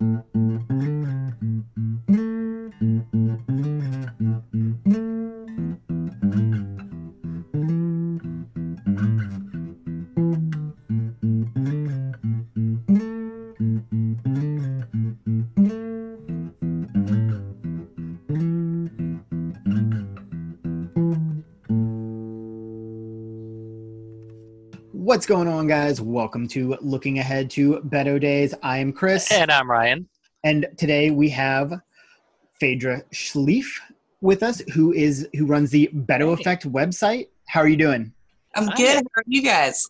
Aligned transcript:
Mm-hmm. 0.00 0.27
What's 25.08 25.24
going 25.24 25.48
on, 25.48 25.66
guys? 25.66 26.02
Welcome 26.02 26.46
to 26.48 26.76
Looking 26.82 27.18
Ahead 27.18 27.48
to 27.52 27.80
Beto 27.86 28.20
Days. 28.20 28.52
I 28.62 28.76
am 28.76 28.92
Chris. 28.92 29.32
And 29.32 29.50
I'm 29.50 29.70
Ryan. 29.70 30.06
And 30.44 30.66
today 30.76 31.10
we 31.10 31.30
have 31.30 31.80
Phaedra 32.60 33.02
Schlief 33.14 33.64
with 34.20 34.42
us, 34.42 34.60
who 34.74 34.92
is 34.92 35.26
who 35.32 35.46
runs 35.46 35.70
the 35.70 35.88
Beto 35.94 36.38
Effect 36.38 36.70
website. 36.70 37.28
How 37.46 37.60
are 37.60 37.68
you 37.68 37.78
doing? 37.78 38.12
I'm 38.54 38.66
good. 38.66 38.96
How 38.96 39.20
are 39.20 39.24
you 39.26 39.40
guys? 39.40 39.88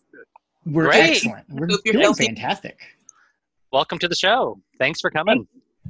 We're 0.65 0.85
Great. 0.85 1.09
excellent. 1.09 1.49
We're 1.49 1.67
doing 1.67 1.99
healthy. 1.99 2.27
fantastic. 2.27 2.79
Welcome 3.73 3.99
to 3.99 4.07
the 4.07 4.15
show. 4.15 4.57
Thanks 4.77 5.01
for 5.01 5.11
coming. 5.11 5.45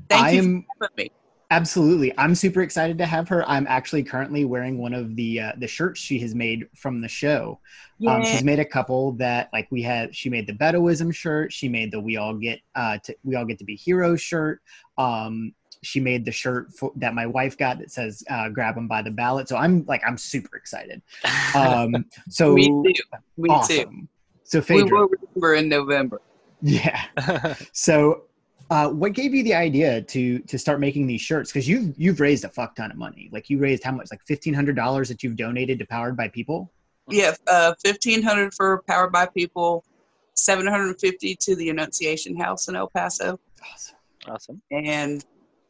Thank 0.10 0.26
I 0.26 0.30
you 0.32 0.42
for 0.80 0.90
having 0.90 0.96
me. 0.98 1.12
Absolutely. 1.52 2.14
I'm 2.18 2.36
super 2.36 2.62
excited 2.62 2.98
to 3.00 3.06
have 3.06 3.28
her. 3.30 3.48
I'm 3.50 3.66
actually 3.68 4.04
currently 4.04 4.46
wearing 4.46 4.78
one 4.78 4.94
of 4.94 5.16
the 5.16 5.40
uh, 5.40 5.52
the 5.58 5.68
shirts 5.68 6.00
she 6.00 6.20
has 6.20 6.34
made 6.36 6.68
from 6.76 7.02
the 7.02 7.08
show. 7.08 7.60
Um, 8.08 8.24
she's 8.24 8.44
made 8.44 8.60
a 8.60 8.66
couple 8.66 9.12
that 9.14 9.50
like 9.52 9.68
we 9.72 9.82
had. 9.82 10.16
She 10.16 10.30
made 10.30 10.48
the 10.48 10.54
Betoism 10.54 11.14
shirt. 11.14 11.52
She 11.52 11.68
made 11.68 11.92
the 11.92 12.00
We 12.00 12.18
All 12.18 12.34
Get 12.34 12.60
uh, 12.76 12.98
to, 13.04 13.16
We 13.24 13.36
All 13.36 13.46
Get 13.46 13.60
to 13.60 13.66
Be 13.66 13.76
Heroes 13.76 14.22
shirt. 14.22 14.62
Um, 14.98 15.54
she 15.82 16.00
made 16.00 16.26
the 16.26 16.32
shirt 16.32 16.74
for, 16.74 16.92
that 16.98 17.14
my 17.14 17.26
wife 17.26 17.58
got 17.58 17.80
that 17.80 17.92
says 17.92 18.24
uh, 18.30 18.50
"Grab 18.50 18.76
them 18.76 18.88
by 18.88 19.02
the 19.02 19.12
ballot." 19.12 19.48
So 19.50 19.58
I'm 19.58 19.86
like 19.86 20.02
I'm 20.08 20.18
super 20.18 20.56
excited. 20.58 21.02
Um, 21.56 22.06
so 22.30 22.54
me 22.54 22.68
too. 22.68 22.84
Me 23.38 23.50
too. 23.50 23.54
awesome. 23.54 24.10
So 24.44 24.60
We 24.60 24.64
Phaedra, 24.66 25.00
will 25.00 25.10
remember 25.10 25.56
in 25.56 25.70
November. 25.70 26.22
yeah. 26.62 27.06
So, 27.72 28.24
uh, 28.70 28.90
what 28.90 29.14
gave 29.14 29.34
you 29.34 29.44
the 29.44 29.54
idea 29.54 30.02
to 30.02 30.40
to 30.40 30.58
start 30.58 30.80
making 30.80 31.08
these 31.08 31.22
shirts? 31.22 31.52
Because 31.52 31.68
you've 31.68 31.94
you've 32.00 32.20
raised 32.20 32.46
a 32.46 32.50
fuck 32.50 32.76
ton 32.76 32.92
of 32.92 32.98
money. 32.98 33.30
Like 33.32 33.50
you 33.50 33.58
raised 33.58 33.84
how 33.84 33.92
much? 33.92 34.08
Like 34.12 34.22
fifteen 34.26 34.54
hundred 34.54 34.76
dollars 34.76 35.10
that 35.10 35.24
you've 35.24 35.36
donated 35.36 35.80
to 35.80 35.86
Powered 35.86 36.16
by 36.16 36.28
People. 36.28 36.72
Yeah, 37.08 37.34
uh, 37.48 37.74
fifteen 37.84 38.22
hundred 38.22 38.54
for 38.54 38.84
Powered 38.88 39.12
by 39.12 39.26
People, 39.26 39.84
seven 40.36 40.68
hundred 40.68 40.90
and 40.90 41.00
fifty 41.00 41.36
to 41.42 41.56
the 41.56 41.70
Annunciation 41.70 42.38
House 42.40 42.68
in 42.68 42.76
El 42.76 42.88
Paso, 42.90 43.40
Awesome. 43.74 43.96
awesome. 44.28 44.62
and 44.72 45.26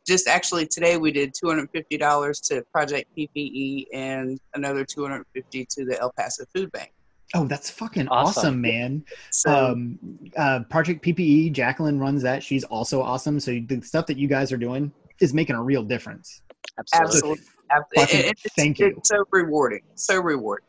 just 0.06 0.28
actually 0.28 0.66
today 0.66 0.98
we 0.98 1.12
did 1.12 1.34
two 1.34 1.48
hundred 1.48 1.70
fifty 1.72 1.98
dollars 1.98 2.42
to 2.42 2.64
Project 2.74 3.08
PPE 3.18 3.86
and 3.94 4.40
another 4.56 4.84
two 4.84 5.04
hundred 5.04 5.26
fifty 5.34 5.66
to 5.70 5.86
the 5.86 5.98
El 6.02 6.12
Paso 6.18 6.44
Food 6.54 6.72
Bank. 6.74 6.92
Oh, 7.36 7.46
that's 7.48 7.70
fucking 7.70 8.08
awesome, 8.08 8.40
Awesome. 8.42 8.62
man. 8.62 9.04
So 9.32 9.52
Um, 9.54 10.00
uh, 10.36 10.62
Project 10.70 11.04
PPE, 11.04 11.52
Jacqueline 11.52 12.00
runs 12.00 12.24
that. 12.24 12.42
She's 12.42 12.64
also 12.64 13.02
awesome. 13.02 13.40
So 13.40 13.52
the 13.68 13.82
stuff 13.82 14.08
that 14.08 14.18
you 14.18 14.28
guys 14.28 14.52
are 14.52 14.58
doing 14.58 14.92
is 15.22 15.34
making 15.34 15.56
a 15.56 15.62
real 15.64 15.84
difference. 15.84 16.42
Absolutely. 16.80 17.40
absolutely, 17.72 17.96
Fucking. 17.98 18.20
It- 18.22 18.40
it's, 18.46 18.56
thank 18.56 18.80
you. 18.80 18.88
It's 18.98 19.10
so 19.10 19.24
rewarding. 19.32 19.82
So 19.96 20.20
rewarding. 20.20 20.66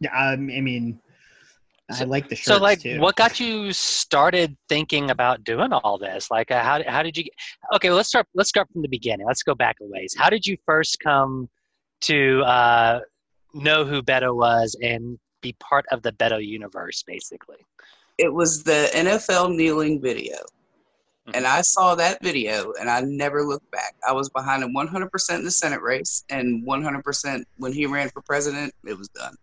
Yeah, 0.00 0.10
um, 0.18 0.50
I 0.50 0.60
mean, 0.60 0.98
I 1.88 1.94
So- 1.94 2.06
like 2.06 2.28
the 2.28 2.34
shirts 2.34 2.46
So, 2.48 2.56
like, 2.56 2.80
too. 2.80 2.98
what 2.98 3.14
got 3.14 3.38
you 3.38 3.72
started 3.72 4.56
thinking 4.68 5.10
about 5.10 5.44
doing 5.44 5.72
all 5.72 5.98
this? 5.98 6.30
Like, 6.32 6.50
uh, 6.50 6.62
how 6.62 6.82
how 6.90 7.02
did 7.04 7.16
you? 7.16 7.24
Okay, 7.74 7.90
well, 7.90 7.96
let's 7.98 8.08
start. 8.08 8.26
Let's 8.34 8.48
start 8.48 8.68
from 8.72 8.82
the 8.82 8.88
beginning. 8.88 9.26
Let's 9.26 9.42
go 9.44 9.54
back 9.54 9.76
a 9.80 9.84
ways. 9.84 10.16
How 10.18 10.30
did 10.30 10.46
you 10.46 10.56
first 10.66 10.98
come 11.00 11.48
to 12.02 12.42
uh, 12.42 13.00
know 13.54 13.84
who 13.84 14.02
Beto 14.02 14.34
was 14.34 14.76
and 14.82 15.18
be 15.42 15.52
part 15.60 15.84
of 15.90 16.02
the 16.02 16.12
Beto 16.12 16.44
universe, 16.44 17.02
basically? 17.06 17.58
it 18.18 18.32
was 18.32 18.62
the 18.62 18.90
NFL 18.94 19.56
kneeling 19.56 20.00
video. 20.00 20.36
Mhm. 21.26 21.32
And 21.34 21.46
I 21.46 21.62
saw 21.62 21.94
that 21.94 22.22
video 22.22 22.72
and 22.78 22.90
I 22.90 23.00
never 23.00 23.42
looked 23.42 23.68
back. 23.70 23.94
I 24.06 24.12
was 24.12 24.28
behind 24.28 24.62
him 24.62 24.74
100% 24.74 25.38
in 25.38 25.44
the 25.44 25.50
Senate 25.50 25.80
race 25.80 26.22
and 26.28 26.62
100% 26.66 27.42
when 27.56 27.72
he 27.72 27.86
ran 27.86 28.10
for 28.10 28.20
president, 28.20 28.74
it 28.86 28.96
was 28.98 29.08
done. 29.08 29.34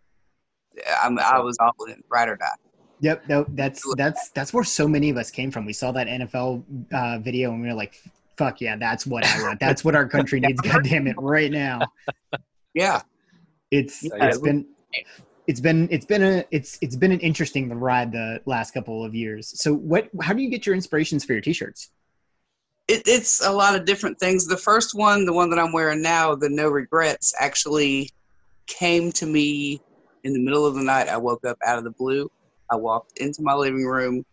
I'm, 1.01 1.17
I 1.17 1.39
was 1.39 1.57
all 1.59 1.73
in, 1.87 2.01
ride 2.09 2.29
or 2.29 2.35
die. 2.35 2.45
Yep, 3.01 3.27
no, 3.27 3.45
that's 3.49 3.81
that's 3.95 4.29
that's 4.31 4.53
where 4.53 4.63
so 4.63 4.87
many 4.87 5.09
of 5.09 5.17
us 5.17 5.31
came 5.31 5.49
from. 5.51 5.65
We 5.65 5.73
saw 5.73 5.91
that 5.93 6.05
NFL 6.07 6.63
uh, 6.93 7.17
video 7.19 7.51
and 7.51 7.61
we 7.61 7.69
were 7.69 7.73
like, 7.73 7.95
"Fuck 8.37 8.61
yeah, 8.61 8.75
that's 8.75 9.07
what 9.07 9.25
I 9.25 9.41
want. 9.41 9.59
That's 9.59 9.83
what 9.83 9.95
our 9.95 10.07
country 10.07 10.39
needs. 10.41 10.59
God 10.69 10.83
damn 10.83 11.07
it, 11.07 11.15
right 11.17 11.51
now." 11.51 11.79
Yeah. 12.73 13.01
It's 13.71 14.03
Yeah, 14.03 14.25
it's 14.27 14.39
we- 14.39 14.49
been 14.49 14.67
it's 15.49 15.59
been 15.59 15.87
it's 15.89 16.05
been 16.05 16.21
a 16.21 16.45
it's 16.51 16.77
it's 16.79 16.95
been 16.95 17.11
an 17.11 17.19
interesting 17.21 17.73
ride 17.73 18.11
the 18.11 18.39
last 18.45 18.71
couple 18.71 19.03
of 19.03 19.15
years. 19.15 19.51
So, 19.59 19.73
what? 19.73 20.07
How 20.21 20.33
do 20.33 20.43
you 20.43 20.49
get 20.49 20.67
your 20.67 20.75
inspirations 20.75 21.25
for 21.25 21.33
your 21.33 21.41
t-shirts? 21.41 21.89
It, 22.87 23.01
it's 23.07 23.43
a 23.43 23.51
lot 23.51 23.75
of 23.75 23.83
different 23.83 24.19
things. 24.19 24.45
The 24.45 24.57
first 24.57 24.93
one, 24.93 25.25
the 25.25 25.33
one 25.33 25.49
that 25.49 25.57
I'm 25.57 25.73
wearing 25.73 26.03
now, 26.03 26.35
the 26.35 26.49
No 26.49 26.69
Regrets, 26.69 27.33
actually 27.39 28.11
came 28.67 29.11
to 29.13 29.25
me 29.25 29.81
in 30.23 30.33
the 30.33 30.39
middle 30.39 30.67
of 30.67 30.75
the 30.75 30.83
night. 30.83 31.09
I 31.09 31.17
woke 31.17 31.43
up 31.43 31.57
out 31.65 31.79
of 31.79 31.83
the 31.83 31.91
blue. 31.97 32.29
I 32.69 32.75
walked 32.75 33.17
into 33.17 33.41
my 33.41 33.55
living 33.55 33.87
room, 33.87 34.23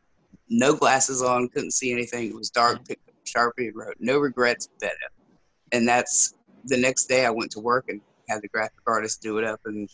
no 0.50 0.74
glasses 0.74 1.22
on, 1.22 1.48
couldn't 1.48 1.72
see 1.72 1.92
anything. 1.92 2.28
It 2.28 2.34
was 2.34 2.50
dark, 2.50 2.86
picked 2.86 3.08
up 3.08 3.14
Sharpie 3.24 3.68
and 3.68 3.76
wrote, 3.76 3.96
No 4.00 4.18
Regrets, 4.18 4.68
Beto. 4.82 4.90
And 5.72 5.88
that's 5.88 6.34
the 6.66 6.76
next 6.76 7.06
day 7.06 7.24
I 7.24 7.30
went 7.30 7.52
to 7.52 7.60
work 7.60 7.86
and 7.88 8.02
had 8.28 8.42
the 8.42 8.48
graphic 8.48 8.82
artist 8.86 9.22
do 9.22 9.38
it 9.38 9.44
up, 9.44 9.60
and 9.64 9.88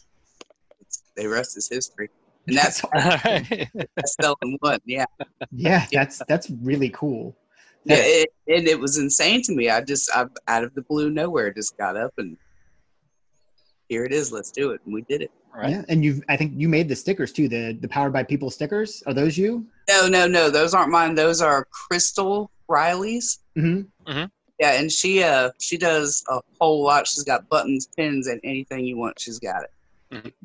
the 1.16 1.26
rest 1.28 1.56
is 1.56 1.68
history. 1.68 2.10
And 2.46 2.56
that's 2.56 2.82
that's 2.92 4.16
selling 4.20 4.56
one, 4.60 4.80
yeah. 4.84 5.04
yeah, 5.52 5.86
that's 5.92 6.20
that's 6.28 6.50
really 6.62 6.90
cool. 6.90 7.36
Yeah, 7.84 7.96
it, 7.98 8.28
and 8.48 8.66
it 8.68 8.78
was 8.78 8.98
insane 8.98 9.42
to 9.42 9.54
me. 9.54 9.68
I 9.68 9.80
just, 9.80 10.10
I, 10.14 10.26
out 10.46 10.62
of 10.64 10.72
the 10.74 10.82
blue 10.82 11.10
nowhere, 11.10 11.52
just 11.52 11.76
got 11.76 11.96
up 11.96 12.12
and 12.18 12.36
here 13.88 14.04
it 14.04 14.12
is. 14.12 14.32
Let's 14.32 14.50
do 14.50 14.70
it, 14.70 14.80
and 14.84 14.94
we 14.94 15.02
did 15.02 15.20
it. 15.22 15.30
right. 15.54 15.70
Yeah, 15.70 15.82
and 15.88 16.04
you 16.04 16.22
I 16.28 16.36
think 16.36 16.52
you 16.56 16.68
made 16.68 16.88
the 16.88 16.96
stickers 16.96 17.32
too. 17.32 17.48
The 17.48 17.76
the 17.80 17.88
powered 17.88 18.12
by 18.12 18.22
people 18.22 18.50
stickers. 18.50 19.02
Are 19.06 19.12
those 19.12 19.36
you? 19.36 19.66
No, 19.88 20.08
no, 20.08 20.26
no. 20.26 20.48
Those 20.48 20.74
aren't 20.74 20.90
mine. 20.90 21.14
Those 21.14 21.42
are 21.42 21.66
Crystal 21.70 22.50
Riley's. 22.68 23.40
hmm 23.54 23.82
Yeah, 24.08 24.80
and 24.80 24.90
she, 24.90 25.22
uh, 25.22 25.50
she 25.60 25.76
does 25.76 26.24
a 26.28 26.40
whole 26.60 26.82
lot. 26.82 27.06
She's 27.06 27.24
got 27.24 27.48
buttons, 27.48 27.88
pins, 27.96 28.28
and 28.28 28.40
anything 28.44 28.84
you 28.84 28.96
want. 28.96 29.20
She's 29.20 29.38
got 29.38 29.64
it. 29.64 29.70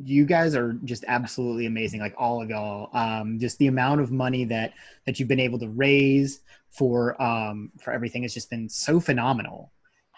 You 0.03 0.25
guys 0.25 0.55
are 0.55 0.73
just 0.85 1.03
absolutely 1.07 1.65
amazing 1.65 1.99
like 1.99 2.13
all 2.17 2.41
of 2.41 2.49
y'all 2.49 2.89
um 2.95 3.39
just 3.39 3.57
the 3.57 3.67
amount 3.67 3.99
of 4.01 4.11
money 4.11 4.45
that 4.45 4.73
that 5.05 5.19
you've 5.19 5.27
been 5.29 5.39
able 5.39 5.59
to 5.59 5.69
raise 5.69 6.41
for 6.69 7.21
um 7.21 7.71
for 7.81 7.91
everything 7.91 8.21
has 8.23 8.33
just 8.33 8.49
been 8.49 8.69
so 8.69 8.99
phenomenal 8.99 9.71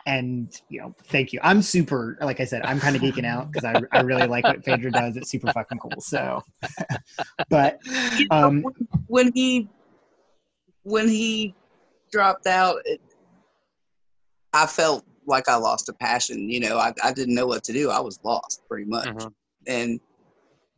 and 0.06 0.62
you 0.70 0.80
know 0.82 0.94
thank 1.06 1.34
you 1.34 1.40
i'm 1.44 1.62
super 1.62 2.18
like 2.22 2.40
i 2.40 2.46
said 2.46 2.62
i'm 2.64 2.80
kind 2.80 2.96
of 2.96 3.02
geeking 3.02 3.26
out 3.26 3.52
because 3.52 3.64
I, 3.66 3.82
I 3.92 4.00
really 4.02 4.28
like 4.28 4.46
what 4.46 4.64
phaedra 4.64 4.92
does 4.92 5.18
it's 5.18 5.30
super 5.30 5.50
fucking 5.50 5.80
cool 5.80 6.00
so 6.02 6.44
but 7.50 7.80
You 7.86 8.28
know, 8.30 8.48
Um, 8.48 8.62
when- 8.64 8.88
when 9.08 9.32
he, 9.34 9.68
when 10.84 11.08
he 11.08 11.56
dropped 12.12 12.46
out, 12.48 12.78
it, 12.86 13.02
I 14.54 14.66
felt 14.68 15.04
like 15.26 15.50
I 15.50 15.56
lost 15.56 15.90
a 15.90 15.94
passion. 15.94 16.50
You 16.50 16.60
know, 16.60 16.78
I, 16.78 16.94
I 17.04 17.12
didn't 17.12 17.34
know 17.36 17.46
what 17.48 17.64
to 17.66 17.74
do. 17.74 17.90
I 17.90 18.00
was 18.00 18.20
lost 18.24 18.62
pretty 18.68 18.86
much. 18.86 19.08
Mhm. 19.08 19.34
And 19.68 20.00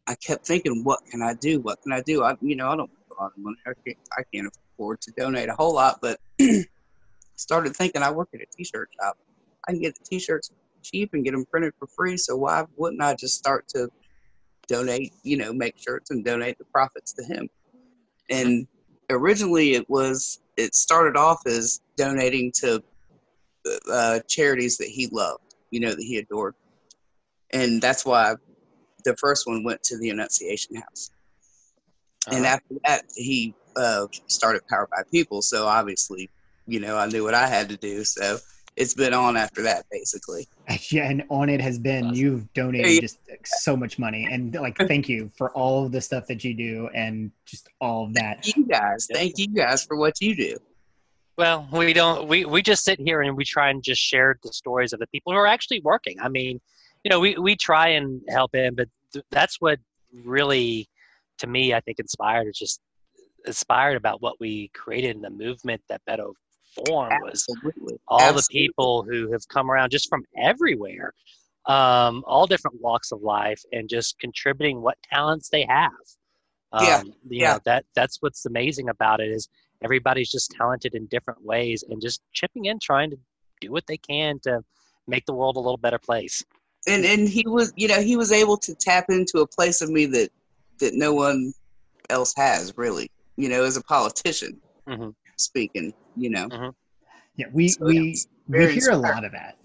I 0.07 0.15
kept 0.15 0.45
thinking, 0.45 0.83
what 0.83 0.99
can 1.09 1.21
I 1.21 1.33
do? 1.35 1.59
What 1.61 1.81
can 1.81 1.91
I 1.91 2.01
do? 2.01 2.23
I, 2.23 2.35
you 2.41 2.55
know, 2.55 2.67
I 2.67 2.75
don't 2.75 2.89
have 2.89 3.17
a 3.17 3.21
lot 3.21 3.31
of 3.35 3.37
money. 3.37 3.57
I 3.65 3.71
can't, 3.85 3.97
I 4.17 4.23
can't 4.33 4.51
afford 4.73 5.01
to 5.01 5.11
donate 5.15 5.49
a 5.49 5.53
whole 5.53 5.73
lot, 5.73 5.99
but 6.01 6.19
started 7.35 7.75
thinking, 7.75 8.03
I 8.03 8.11
work 8.11 8.29
at 8.33 8.41
a 8.41 8.45
t-shirt 8.55 8.89
shop. 8.99 9.17
I 9.67 9.71
can 9.71 9.81
get 9.81 9.95
the 9.95 10.03
t-shirts 10.03 10.51
cheap 10.83 11.11
and 11.13 11.23
get 11.23 11.31
them 11.31 11.45
printed 11.45 11.73
for 11.77 11.87
free. 11.87 12.17
So 12.17 12.35
why 12.35 12.65
wouldn't 12.77 13.01
I 13.01 13.15
just 13.15 13.37
start 13.37 13.67
to 13.69 13.89
donate? 14.67 15.13
You 15.23 15.37
know, 15.37 15.53
make 15.53 15.77
shirts 15.77 16.11
and 16.11 16.25
donate 16.25 16.57
the 16.57 16.65
profits 16.65 17.13
to 17.13 17.23
him. 17.23 17.49
And 18.29 18.67
originally, 19.09 19.73
it 19.73 19.89
was 19.89 20.41
it 20.57 20.75
started 20.75 21.17
off 21.17 21.41
as 21.45 21.81
donating 21.97 22.51
to 22.55 22.83
uh, 23.91 24.19
charities 24.27 24.77
that 24.77 24.87
he 24.87 25.07
loved. 25.11 25.55
You 25.69 25.79
know, 25.79 25.91
that 25.91 26.01
he 26.01 26.17
adored, 26.17 26.55
and 27.51 27.81
that's 27.81 28.05
why 28.05 28.35
the 29.03 29.15
first 29.17 29.47
one 29.47 29.63
went 29.63 29.83
to 29.83 29.97
the 29.97 30.09
Annunciation 30.09 30.75
House. 30.75 31.11
And 32.27 32.45
Uh-huh. 32.45 32.55
after 32.55 32.75
that, 32.85 33.03
he 33.15 33.53
uh, 33.75 34.07
started 34.27 34.61
Powered 34.69 34.89
by 34.89 35.03
People. 35.11 35.41
So 35.41 35.65
obviously, 35.67 36.29
you 36.67 36.79
know, 36.79 36.97
I 36.97 37.07
knew 37.07 37.23
what 37.23 37.33
I 37.33 37.47
had 37.47 37.69
to 37.69 37.77
do. 37.77 38.03
So 38.03 38.37
it's 38.75 38.93
been 38.93 39.13
on 39.13 39.35
after 39.37 39.63
that, 39.63 39.85
basically. 39.91 40.47
yeah 40.91 41.09
and 41.09 41.23
on 41.29 41.49
it 41.49 41.59
has 41.59 41.77
been 41.79 42.05
Awesome. 42.05 42.15
you've 42.15 42.53
donated 42.53 42.85
Hey. 42.87 42.99
just 43.01 43.17
so 43.45 43.75
much 43.75 43.97
money 43.99 44.27
and 44.31 44.53
like 44.55 44.77
thank 44.87 45.09
you 45.09 45.29
for 45.37 45.49
all 45.51 45.85
of 45.85 45.91
the 45.91 45.99
stuff 45.99 46.27
that 46.27 46.43
you 46.43 46.53
do 46.53 46.87
and 46.93 47.31
just 47.45 47.67
all 47.81 48.05
of 48.05 48.13
that 48.13 48.43
Thank 48.43 48.55
you 48.57 48.65
guys. 48.67 49.07
Thank 49.11 49.37
you 49.37 49.47
guys 49.47 49.83
for 49.83 49.97
what 49.97 50.21
you 50.21 50.35
do. 50.35 50.55
Well, 51.37 51.67
we 51.71 51.91
don't. 51.93 52.27
We 52.27 52.45
we 52.45 52.61
just 52.61 52.83
sit 52.83 52.99
here 52.99 53.21
and 53.21 53.35
we 53.35 53.43
try 53.45 53.69
and 53.69 53.81
just 53.81 54.01
share 54.01 54.37
the 54.43 54.53
stories 54.53 54.93
of 54.93 54.99
the 54.99 55.07
people 55.07 55.31
who 55.33 55.39
are 55.39 55.47
actually 55.47 55.81
working. 55.81 56.17
I 56.21 56.29
mean, 56.29 56.61
you 57.03 57.09
know, 57.09 57.19
we 57.19 57.35
we 57.37 57.55
try 57.55 57.89
and 57.89 58.21
help 58.29 58.53
him, 58.53 58.75
but 58.75 58.87
th- 59.13 59.25
that's 59.31 59.59
what 59.59 59.79
really, 60.13 60.87
to 61.39 61.47
me, 61.47 61.73
I 61.73 61.79
think 61.81 61.99
inspired. 61.99 62.47
Is 62.47 62.57
just 62.57 62.81
inspired 63.45 63.97
about 63.97 64.21
what 64.21 64.39
we 64.39 64.69
created 64.73 65.15
in 65.15 65.21
the 65.21 65.29
movement 65.29 65.81
that 65.89 66.01
Beto 66.07 66.33
formed 66.75 67.13
was 67.21 67.45
Absolutely. 67.49 67.97
all 68.07 68.19
Absolutely. 68.19 68.41
the 68.41 68.67
people 68.67 69.03
who 69.03 69.31
have 69.31 69.47
come 69.47 69.69
around 69.71 69.89
just 69.89 70.07
from 70.09 70.23
everywhere, 70.37 71.13
um, 71.65 72.23
all 72.27 72.45
different 72.47 72.79
walks 72.81 73.11
of 73.11 73.21
life, 73.21 73.61
and 73.71 73.89
just 73.89 74.19
contributing 74.19 74.81
what 74.81 74.97
talents 75.11 75.49
they 75.49 75.65
have. 75.67 75.91
Um, 76.73 76.87
Yeah, 76.87 77.01
you 77.03 77.13
yeah. 77.29 77.53
know 77.53 77.59
that 77.65 77.85
that's 77.95 78.17
what's 78.21 78.45
amazing 78.45 78.89
about 78.89 79.19
it 79.19 79.29
is 79.29 79.49
everybody's 79.83 80.31
just 80.31 80.51
talented 80.51 80.93
in 80.95 81.07
different 81.07 81.43
ways 81.43 81.83
and 81.89 82.01
just 82.01 82.21
chipping 82.31 82.65
in, 82.65 82.79
trying 82.79 83.09
to 83.09 83.17
do 83.59 83.71
what 83.71 83.85
they 83.87 83.97
can 83.97 84.39
to 84.43 84.61
make 85.07 85.25
the 85.25 85.33
world 85.33 85.57
a 85.57 85.59
little 85.59 85.77
better 85.77 85.99
place. 85.99 86.43
And 86.87 87.05
and 87.05 87.27
he 87.29 87.43
was 87.47 87.71
you 87.75 87.87
know 87.87 88.01
he 88.01 88.15
was 88.15 88.31
able 88.31 88.57
to 88.57 88.73
tap 88.75 89.05
into 89.09 89.39
a 89.39 89.47
place 89.47 89.81
of 89.81 89.89
me 89.89 90.05
that 90.05 90.29
that 90.79 90.93
no 90.95 91.13
one 91.13 91.53
else 92.09 92.33
has 92.35 92.73
really 92.77 93.09
you 93.37 93.47
know 93.49 93.63
as 93.63 93.77
a 93.77 93.83
politician 93.83 94.59
Mhm. 94.87 95.13
speaking 95.37 95.93
you 96.15 96.29
know 96.29 96.47
Yeah, 97.37 97.47
we 97.53 97.69
So, 97.69 97.85
we 97.85 97.95
yeah, 97.95 98.01
we 98.47 98.57
very 98.57 98.73
hear 98.73 98.89
a 98.91 98.97
lot 98.97 99.23
of 99.23 99.31
that. 99.31 99.57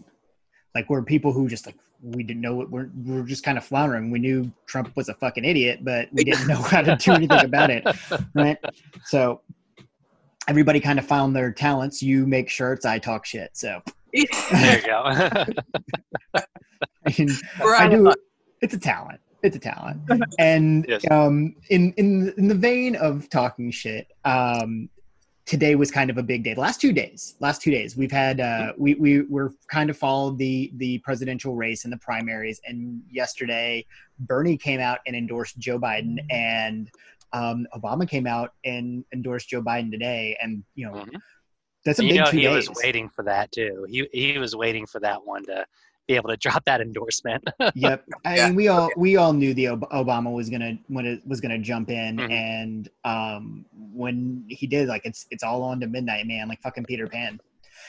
Like 0.75 0.89
we're 0.91 1.03
people 1.03 1.33
who 1.33 1.49
just 1.49 1.67
like 1.67 1.77
we 2.03 2.23
didn't 2.23 2.43
know 2.43 2.55
what 2.55 2.71
we're 2.71 2.91
we're 3.05 3.23
just 3.23 3.43
kind 3.43 3.57
of 3.59 3.65
floundering. 3.65 4.11
We 4.11 4.19
knew 4.19 4.53
Trump 4.67 4.95
was 4.95 5.09
a 5.09 5.15
fucking 5.15 5.45
idiot, 5.45 5.81
but 5.83 6.09
we 6.13 6.23
didn't 6.23 6.47
know 6.47 6.57
how 6.57 6.83
to 6.83 6.95
do 6.97 7.15
anything 7.15 7.45
about 7.45 7.71
it. 7.71 7.85
Right. 8.35 8.59
So 9.07 9.41
everybody 10.47 10.79
kind 10.79 10.99
of 10.99 11.07
found 11.07 11.35
their 11.35 11.51
talents. 11.51 12.03
You 12.03 12.27
make 12.27 12.51
shirts, 12.51 12.85
I 12.85 12.99
talk 12.99 13.25
shit. 13.25 13.51
So 13.55 13.81
There 14.51 14.79
you 14.79 14.87
go. 14.87 15.01
I, 17.07 17.15
mean, 17.19 17.29
I 17.65 17.89
do. 17.89 18.13
It's 18.61 18.75
a 18.75 18.79
talent. 18.79 19.21
It's 19.43 19.57
a 19.57 19.61
talent. 19.61 20.01
And 20.39 20.85
Yes. 20.89 21.05
um, 21.11 21.55
in 21.71 21.93
in 21.95 22.33
in 22.37 22.49
the 22.49 22.55
vein 22.55 22.97
of 22.97 23.29
talking 23.31 23.71
shit, 23.71 24.09
um, 24.25 24.89
today 25.45 25.77
was 25.77 25.91
kind 25.91 26.11
of 26.11 26.19
a 26.19 26.23
big 26.23 26.43
day. 26.43 26.55
The 26.55 26.61
last 26.61 26.81
two 26.81 26.93
days, 26.93 27.37
last 27.41 27.63
two 27.63 27.71
days, 27.71 27.97
we've 27.97 28.11
had 28.11 28.41
uh, 28.41 28.73
we 28.77 28.95
we 28.95 29.23
were 29.23 29.53
kind 29.69 29.89
of 29.91 29.97
followed 29.97 30.39
the 30.39 30.73
the 30.77 30.99
presidential 30.99 31.55
race 31.55 31.85
and 31.85 31.93
the 31.93 31.99
primaries. 31.99 32.61
And 32.67 33.03
yesterday, 33.11 33.87
Bernie 34.21 34.57
came 34.57 34.81
out 34.81 34.99
and 35.07 35.15
endorsed 35.15 35.59
Joe 35.59 35.79
Biden, 35.79 36.19
and 36.31 36.91
um, 37.33 37.67
Obama 37.75 38.09
came 38.09 38.27
out 38.27 38.55
and 38.65 39.05
endorsed 39.13 39.49
Joe 39.49 39.63
Biden 39.63 39.91
today. 39.91 40.37
And 40.43 40.65
you 40.75 40.87
know, 40.87 40.95
Mhm. 40.95 41.21
that's 41.85 41.99
a 42.01 42.03
you 42.05 42.11
big 42.11 42.21
know 42.21 42.31
two 42.31 42.39
he 42.39 42.43
days. 42.45 42.69
was 42.69 42.79
waiting 42.83 43.09
for 43.09 43.23
that 43.25 43.53
too. 43.53 43.87
He 43.89 44.09
he 44.13 44.39
was 44.39 44.57
waiting 44.57 44.87
for 44.87 44.99
that 45.01 45.25
one 45.25 45.45
to 45.47 45.65
be 46.07 46.15
able 46.15 46.31
to 46.31 46.37
drop 46.37 46.65
that 46.65 46.81
endorsement. 46.81 47.43
yep. 47.75 48.05
I 48.25 48.37
Yeah. 48.37 48.47
mean, 48.47 48.55
we 48.57 48.69
all 48.69 48.91
we 48.97 49.17
all 49.17 49.33
knew 49.33 49.55
the 49.55 49.69
Ob- 49.69 49.91
Obama 49.91 50.33
was 50.33 50.49
gonna 50.49 50.79
when 50.89 51.07
it 51.07 51.27
was 51.27 51.41
gonna 51.41 51.59
jump 51.59 51.91
in, 51.91 52.17
Mhm. 52.17 52.31
and 52.31 52.89
um, 53.05 53.65
when 53.93 54.45
he 54.49 54.67
did, 54.67 54.89
like 54.89 55.03
it's 55.05 55.27
it's 55.31 55.43
all 55.43 55.63
on 55.63 55.81
to 55.81 55.87
midnight, 55.87 56.27
man, 56.27 56.49
like 56.49 56.61
fucking 56.63 56.85
Peter 56.85 57.07
Pan. 57.09 57.41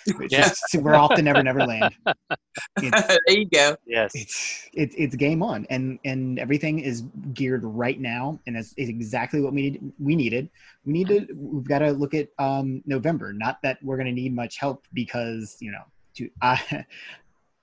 It's 0.05 0.31
Yeah. 0.33 0.47
just- 0.47 0.75
we're 0.81 0.95
off 0.95 1.13
to 1.15 1.21
Never 1.21 1.43
Never 1.43 1.65
Land. 1.65 1.93
There 2.81 3.19
you 3.27 3.45
go 3.45 3.75
yes. 3.85 4.11
it's 4.15 4.69
it's 4.73 4.95
it's 4.97 5.15
game 5.15 5.43
on, 5.43 5.67
and 5.69 5.99
and 6.05 6.39
everything 6.39 6.79
is 6.79 7.01
geared 7.33 7.63
right 7.63 7.99
now, 7.99 8.39
and 8.47 8.57
it's, 8.57 8.73
it's 8.77 8.89
exactly 8.89 9.41
what 9.41 9.53
we 9.53 9.61
need. 9.63 9.91
We 9.99 10.15
needed. 10.15 10.49
We 10.85 10.93
need 10.93 11.07
to. 11.09 11.27
We've 11.35 11.67
got 11.67 11.79
to 11.79 11.91
look 11.91 12.13
at 12.15 12.29
um, 12.39 12.81
November. 12.85 13.31
Not 13.33 13.61
that 13.63 13.77
we're 13.83 13.97
gonna 13.97 14.11
need 14.11 14.33
much 14.33 14.57
help 14.57 14.85
because 14.93 15.57
you 15.59 15.71
know, 15.71 15.83
to 16.15 16.29
I, 16.41 16.85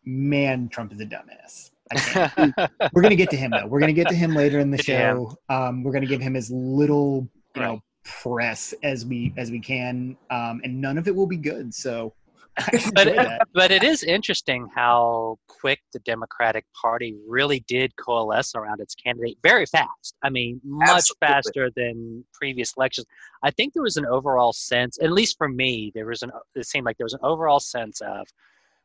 man, 0.04 0.68
Trump 0.68 0.92
is 0.92 1.00
a 1.00 1.06
dumbass. 1.06 1.70
We're 2.92 3.02
gonna 3.02 3.14
get 3.14 3.30
to 3.30 3.36
him 3.36 3.52
though. 3.52 3.66
We're 3.66 3.80
gonna 3.80 3.92
get 3.92 4.08
to 4.08 4.14
him 4.14 4.34
later 4.34 4.58
in 4.58 4.70
the 4.70 4.82
Yeah. 4.86 5.14
show. 5.14 5.38
Um, 5.48 5.82
we're 5.84 5.92
gonna 5.92 6.06
give 6.06 6.20
him 6.20 6.34
as 6.36 6.50
little, 6.50 7.28
you 7.54 7.62
know, 7.62 7.70
Right. 7.72 7.80
press 8.04 8.74
as 8.82 9.04
we 9.06 9.32
as 9.36 9.50
we 9.50 9.60
can, 9.60 10.16
um, 10.30 10.60
and 10.64 10.80
none 10.80 10.98
of 10.98 11.06
it 11.08 11.14
will 11.14 11.26
be 11.26 11.36
good. 11.36 11.74
So, 11.74 12.14
but 12.94 13.04
that. 13.06 13.42
but 13.52 13.70
it 13.70 13.82
is 13.82 14.02
interesting 14.02 14.68
how 14.74 15.38
quick 15.48 15.80
the 15.92 15.98
Democratic 16.00 16.64
Party 16.80 17.14
really 17.28 17.60
did 17.68 17.94
coalesce 17.96 18.54
around 18.54 18.80
its 18.80 18.94
candidate 18.94 19.38
very 19.42 19.66
fast. 19.66 20.14
I 20.22 20.30
mean, 20.30 20.60
much 20.64 20.88
Absolutely. 20.90 21.26
faster 21.26 21.70
than 21.76 22.24
previous 22.32 22.72
elections. 22.76 23.06
I 23.42 23.50
think 23.50 23.74
there 23.74 23.82
was 23.82 23.96
an 23.96 24.06
overall 24.06 24.52
sense, 24.52 24.98
at 25.02 25.12
least 25.12 25.36
for 25.38 25.48
me, 25.48 25.92
there 25.94 26.06
was 26.06 26.22
an. 26.22 26.30
It 26.54 26.66
seemed 26.66 26.86
like 26.86 26.96
there 26.96 27.04
was 27.06 27.14
an 27.14 27.20
overall 27.22 27.60
sense 27.60 28.00
of 28.00 28.26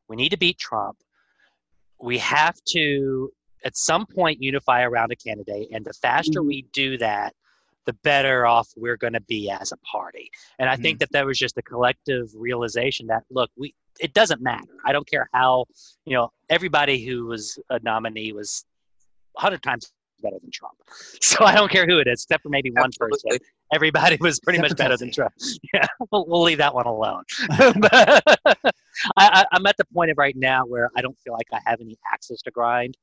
we 0.08 0.16
need 0.16 0.30
to 0.30 0.38
beat 0.38 0.58
Trump. 0.58 0.98
We 2.02 2.18
have 2.20 2.56
to 2.72 3.32
at 3.66 3.76
some 3.78 4.06
point 4.06 4.42
unify 4.42 4.84
around 4.84 5.12
a 5.12 5.16
candidate, 5.16 5.68
and 5.72 5.86
the 5.86 5.94
faster 5.94 6.42
Mhm. 6.42 6.48
we 6.48 6.62
do 6.74 6.98
that, 7.00 7.34
the 7.86 7.94
better 8.04 8.46
off 8.46 8.70
we're 8.78 8.98
going 8.98 9.14
to 9.14 9.22
be 9.22 9.50
as 9.50 9.72
a 9.72 9.78
party. 9.78 10.30
And 10.60 10.70
I 10.70 10.76
think 10.76 11.00
that 11.00 11.12
that 11.12 11.26
was 11.26 11.38
just 11.38 11.58
a 11.58 11.62
collective 11.62 12.28
realization 12.36 13.08
that 13.08 13.24
look, 13.30 13.50
we 13.58 13.74
it 14.00 14.14
doesn't 14.14 14.42
matter. 14.42 14.72
I 14.86 14.94
don't 14.94 15.08
care 15.10 15.28
how 15.34 15.66
you 16.06 16.16
know 16.16 16.32
everybody 16.50 17.04
who 17.06 17.26
was 17.26 17.60
a 17.70 17.80
nominee 17.80 18.32
was 18.32 18.64
a 19.38 19.42
hundred 19.42 19.62
times 19.64 19.92
better 20.22 20.38
than 20.42 20.52
Trump. 20.52 20.76
So 21.22 21.44
I 21.46 21.54
don't 21.56 21.72
care 21.72 21.86
who 21.86 22.00
it 22.00 22.08
is, 22.08 22.24
except 22.24 22.44
for 22.44 22.50
maybe 22.50 22.72
one 22.72 22.92
person. 22.98 23.32
Everybody 23.74 24.18
was 24.20 24.40
pretty 24.40 24.60
Except 24.60 24.72
much 24.72 24.78
better 24.78 24.98
than 24.98 25.12
Trump. 25.12 25.34
Yeah, 25.74 25.86
we'll, 26.12 26.26
we'll 26.28 26.42
leave 26.44 26.58
that 26.60 26.74
one 26.74 26.86
alone. 26.88 27.24
But 27.80 28.24
I, 29.18 29.42
I, 29.42 29.46
I'm 29.54 29.66
at 29.66 29.78
the 29.78 29.86
point 29.86 30.12
of 30.12 30.18
right 30.18 30.36
now 30.36 30.66
where 30.66 30.90
I 30.96 31.02
don't 31.02 31.18
feel 31.20 31.34
like 31.34 31.48
I 31.54 31.60
have 31.66 31.82
any 31.82 31.98
axes 32.12 32.42
to 32.44 32.52
grind. 32.52 32.98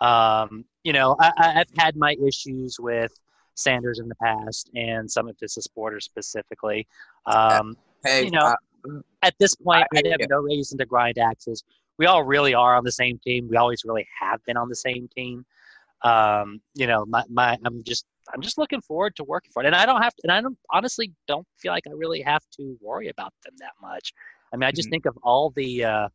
Um, 0.00 0.64
you 0.84 0.92
know, 0.92 1.16
I, 1.20 1.32
I've 1.38 1.70
had 1.76 1.96
my 1.96 2.16
issues 2.24 2.78
with 2.78 3.12
Sanders 3.54 3.98
in 3.98 4.08
the 4.08 4.14
past 4.16 4.70
and 4.74 5.10
some 5.10 5.28
of 5.28 5.36
his 5.40 5.54
supporters 5.54 6.04
specifically. 6.04 6.86
Um, 7.26 7.76
hey 8.04 8.24
You 8.24 8.30
know, 8.30 8.54
uh, 8.86 9.00
at 9.22 9.34
this 9.38 9.54
point, 9.56 9.86
I 9.94 10.00
I 10.04 10.08
have 10.10 10.30
no 10.30 10.38
reason 10.38 10.78
to 10.78 10.86
grind 10.86 11.18
axes. 11.18 11.64
We 11.98 12.06
all 12.06 12.22
really 12.22 12.54
are 12.54 12.76
on 12.76 12.84
the 12.84 12.92
same 12.92 13.18
team. 13.18 13.48
We 13.48 13.56
always 13.56 13.84
really 13.84 14.06
have 14.20 14.44
been 14.44 14.56
on 14.56 14.68
the 14.68 14.76
same 14.76 15.08
team. 15.08 15.44
Um, 16.02 16.60
you 16.74 16.86
know, 16.86 17.04
my, 17.06 17.24
my 17.28 17.58
I'm 17.64 17.82
just 17.82 18.06
I'm 18.32 18.40
just 18.40 18.58
looking 18.58 18.80
forward 18.80 19.16
to 19.16 19.24
working 19.24 19.50
for 19.52 19.62
it, 19.62 19.66
and 19.66 19.74
I 19.74 19.86
don't 19.86 20.02
have 20.02 20.14
to. 20.14 20.20
And 20.22 20.32
I 20.32 20.40
don't 20.40 20.58
honestly 20.70 21.12
don't 21.26 21.46
feel 21.56 21.72
like 21.72 21.84
I 21.88 21.92
really 21.92 22.20
have 22.22 22.44
to 22.58 22.78
worry 22.80 23.08
about 23.08 23.32
them 23.44 23.54
that 23.58 23.72
much. 23.80 24.12
I 24.52 24.56
mean, 24.56 24.66
I 24.66 24.72
just 24.72 24.88
Mhm. 24.88 24.92
think 24.92 25.06
of 25.06 25.16
all 25.22 25.50
the 25.50 25.84
uh, 25.84 26.08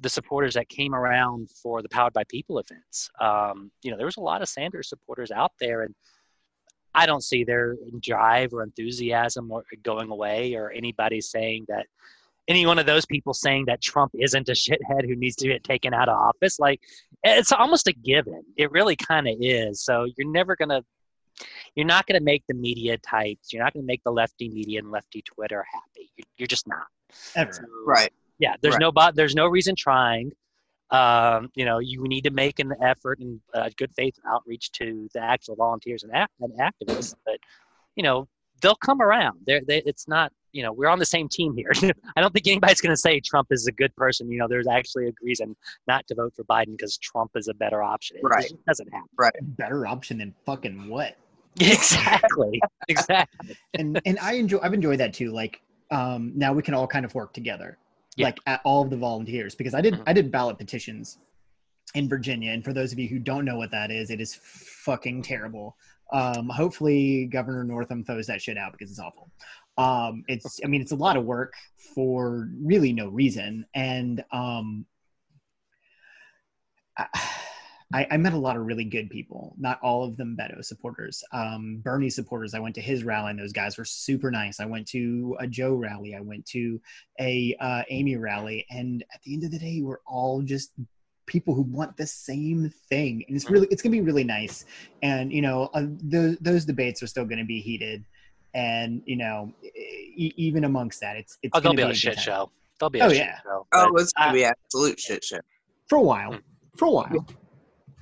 the 0.00 0.08
supporters 0.08 0.54
that 0.54 0.68
came 0.68 0.94
around 0.94 1.50
for 1.50 1.82
the 1.82 1.88
Powered 1.88 2.12
by 2.12 2.24
People 2.24 2.58
events. 2.58 3.10
Um, 3.20 3.70
you 3.82 3.90
know, 3.90 3.96
there 3.96 4.06
was 4.06 4.16
a 4.16 4.20
lot 4.22 4.40
of 4.40 4.48
Sanders 4.48 4.88
supporters 4.88 5.30
out 5.30 5.52
there, 5.60 5.82
and 5.82 5.94
I 6.94 7.06
don't 7.06 7.22
see 7.22 7.44
their 7.44 7.76
drive 8.00 8.52
or 8.52 8.62
enthusiasm 8.62 9.50
or 9.50 9.64
going 9.82 10.10
away, 10.10 10.54
or 10.54 10.70
anybody 10.70 11.20
saying 11.20 11.66
that 11.68 11.86
any 12.48 12.66
one 12.66 12.78
of 12.78 12.86
those 12.86 13.04
people 13.06 13.34
saying 13.34 13.66
that 13.66 13.80
Trump 13.82 14.12
isn't 14.14 14.48
a 14.48 14.52
shithead 14.52 15.06
who 15.06 15.14
needs 15.14 15.36
to 15.36 15.48
get 15.48 15.62
taken 15.62 15.92
out 15.94 16.08
of 16.08 16.16
office. 16.18 16.58
Like 16.58 16.80
it's 17.22 17.52
almost 17.52 17.86
a 17.86 17.92
given. 17.92 18.42
It 18.56 18.70
really 18.72 18.96
kind 18.96 19.28
of 19.28 19.36
is. 19.40 19.82
So 19.82 20.06
you're 20.16 20.30
never 20.30 20.56
gonna, 20.56 20.82
you're 21.74 21.86
not 21.86 22.06
gonna 22.06 22.20
make 22.20 22.42
the 22.48 22.54
media 22.54 22.96
types. 22.98 23.52
You're 23.52 23.62
not 23.62 23.72
gonna 23.74 23.86
make 23.86 24.02
the 24.04 24.12
lefty 24.12 24.48
media 24.48 24.78
and 24.80 24.90
lefty 24.90 25.22
Twitter 25.22 25.64
happy. 25.72 26.10
You're, 26.16 26.24
you're 26.38 26.46
just 26.46 26.66
not. 26.68 26.86
Ever. 27.34 27.52
So, 27.52 27.62
right 27.86 28.12
yeah 28.38 28.54
there's 28.62 28.74
Right. 28.74 28.80
no 28.80 28.92
bo- 28.92 29.10
there's 29.12 29.34
no 29.34 29.46
reason 29.48 29.74
trying 29.76 30.30
um, 30.90 31.50
you 31.54 31.64
know 31.64 31.78
you 31.78 32.02
need 32.08 32.22
to 32.24 32.30
make 32.30 32.58
an 32.58 32.72
effort 32.82 33.18
and 33.20 33.40
uh, 33.54 33.68
good 33.76 33.92
faith 33.96 34.14
outreach 34.28 34.70
to 34.72 35.08
the 35.14 35.20
actual 35.20 35.56
volunteers 35.56 36.02
and, 36.02 36.12
act- 36.14 36.32
and 36.40 36.52
activists 36.58 37.14
but 37.26 37.38
you 37.96 38.02
know 38.02 38.26
they'll 38.62 38.74
come 38.76 39.00
around 39.02 39.38
They're, 39.46 39.60
they, 39.66 39.82
it's 39.86 40.08
not 40.08 40.32
you 40.52 40.62
know 40.62 40.72
we're 40.72 40.88
on 40.88 40.98
the 40.98 41.04
same 41.06 41.28
team 41.28 41.54
here 41.56 41.70
i 42.16 42.20
don't 42.20 42.32
think 42.32 42.46
anybody's 42.46 42.80
going 42.80 42.92
to 42.94 43.00
say 43.00 43.20
trump 43.20 43.48
is 43.50 43.66
a 43.66 43.72
good 43.72 43.94
person 43.96 44.30
you 44.30 44.38
know 44.38 44.48
there's 44.48 44.66
actually 44.68 45.08
a 45.08 45.12
reason 45.22 45.54
not 45.86 46.06
to 46.08 46.14
vote 46.14 46.32
for 46.34 46.44
biden 46.44 46.72
because 46.76 46.96
trump 46.98 47.30
is 47.36 47.48
a 47.48 47.54
better 47.54 47.82
option 47.82 48.16
it 48.16 48.22
Right. 48.24 48.42
just 48.42 48.54
doesn't 48.66 48.88
happen 48.92 49.08
Right. 49.18 49.32
Better 49.42 49.86
option 49.86 50.18
than 50.18 50.34
fucking 50.46 50.88
what? 50.88 51.16
exactly 51.72 52.60
exactly 52.88 53.56
and 53.74 54.00
and 54.06 54.18
I 54.18 54.32
enjoy 54.34 54.58
I've 54.62 54.72
enjoyed 54.74 54.98
that 55.00 55.12
too. 55.12 55.30
Like 55.30 55.60
um 55.90 56.32
now 56.34 56.52
we 56.52 56.62
can 56.62 56.72
all 56.74 56.86
kind 56.86 57.04
of 57.04 57.14
work 57.14 57.32
together. 57.34 57.76
Yeah. 58.16 58.26
Like 58.26 58.38
at 58.46 58.60
all 58.64 58.82
of 58.82 58.90
the 58.90 58.96
volunteers 58.96 59.54
because 59.54 59.74
I 59.74 59.80
did 59.80 59.94
Mhm. 59.94 60.02
I 60.06 60.12
did 60.12 60.30
ballot 60.30 60.58
petitions 60.58 61.18
in 61.94 62.08
Virginia 62.08 62.52
and 62.52 62.64
for 62.64 62.72
those 62.72 62.92
of 62.92 62.98
you 62.98 63.08
who 63.08 63.18
don't 63.18 63.44
know 63.44 63.56
what 63.56 63.70
that 63.72 63.90
is, 63.90 64.10
it 64.10 64.20
is 64.20 64.34
fucking 64.34 65.22
terrible. 65.22 65.76
Um 66.12 66.48
hopefully 66.48 67.26
Governor 67.26 67.64
Northam 67.64 68.04
throws 68.04 68.26
that 68.28 68.40
shit 68.40 68.56
out 68.56 68.72
because 68.72 68.90
it's 68.90 69.00
awful. 69.00 69.30
Um 69.76 70.24
it's 70.28 70.60
I 70.64 70.66
mean 70.66 70.80
it's 70.80 70.92
a 70.92 70.96
lot 70.96 71.16
of 71.16 71.24
work 71.24 71.52
for 71.94 72.48
really 72.62 72.92
no 72.92 73.08
reason 73.08 73.66
and 73.74 74.24
um 74.32 74.86
I, 76.96 77.06
I, 77.92 78.06
I 78.12 78.16
met 78.18 78.32
a 78.34 78.38
lot 78.38 78.56
of 78.56 78.64
really 78.66 78.84
good 78.84 79.10
people. 79.10 79.54
Not 79.58 79.80
all 79.82 80.04
of 80.04 80.16
them 80.16 80.36
Beto 80.38 80.64
supporters. 80.64 81.24
Um, 81.32 81.80
Bernie 81.82 82.10
supporters. 82.10 82.54
I 82.54 82.60
went 82.60 82.74
to 82.76 82.80
his 82.80 83.02
rally, 83.02 83.30
and 83.30 83.38
those 83.38 83.52
guys 83.52 83.76
were 83.76 83.84
super 83.84 84.30
nice. 84.30 84.60
I 84.60 84.66
went 84.66 84.86
to 84.88 85.36
a 85.40 85.46
Joe 85.46 85.74
rally. 85.74 86.14
I 86.14 86.20
went 86.20 86.46
to 86.46 86.80
a 87.18 87.56
uh, 87.58 87.82
Amy 87.90 88.16
rally, 88.16 88.64
and 88.70 89.04
at 89.12 89.20
the 89.22 89.34
end 89.34 89.42
of 89.44 89.50
the 89.50 89.58
day, 89.58 89.80
we're 89.82 89.98
all 90.06 90.40
just 90.42 90.72
people 91.26 91.54
who 91.54 91.62
want 91.62 91.96
the 91.96 92.06
same 92.06 92.72
thing, 92.88 93.24
and 93.26 93.36
it's 93.36 93.50
really 93.50 93.66
it's 93.72 93.82
gonna 93.82 93.92
be 93.92 94.00
really 94.00 94.24
nice. 94.24 94.64
And 95.02 95.32
you 95.32 95.42
know, 95.42 95.70
uh, 95.74 95.86
those 95.86 96.36
those 96.40 96.64
debates 96.64 97.02
are 97.02 97.08
still 97.08 97.24
gonna 97.24 97.44
be 97.44 97.60
heated, 97.60 98.04
and 98.54 99.02
you 99.04 99.16
know, 99.16 99.52
e- 99.64 100.32
even 100.36 100.62
amongst 100.62 101.00
that, 101.00 101.16
it's 101.16 101.38
it's 101.42 101.50
Oh, 101.56 101.60
gonna 101.60 101.74
be 101.76 101.82
a 101.82 101.92
shit 101.92 102.14
time. 102.14 102.22
show. 102.22 102.50
There'll 102.78 102.90
be 102.90 103.00
a 103.00 103.06
Oh, 103.06 103.08
shit 103.08 103.18
yeah. 103.18 103.40
show. 103.42 103.66
Oh, 103.72 103.90
but 103.92 104.02
it's 104.02 104.12
gonna 104.12 104.30
I- 104.30 104.32
be 104.34 104.44
absolute 104.44 105.00
shit 105.00 105.24
show. 105.24 105.40
for 105.88 105.98
a 105.98 106.02
while. 106.02 106.34
Mm. 106.34 106.42
For 106.76 106.84
a 106.86 106.90
while. 106.92 107.26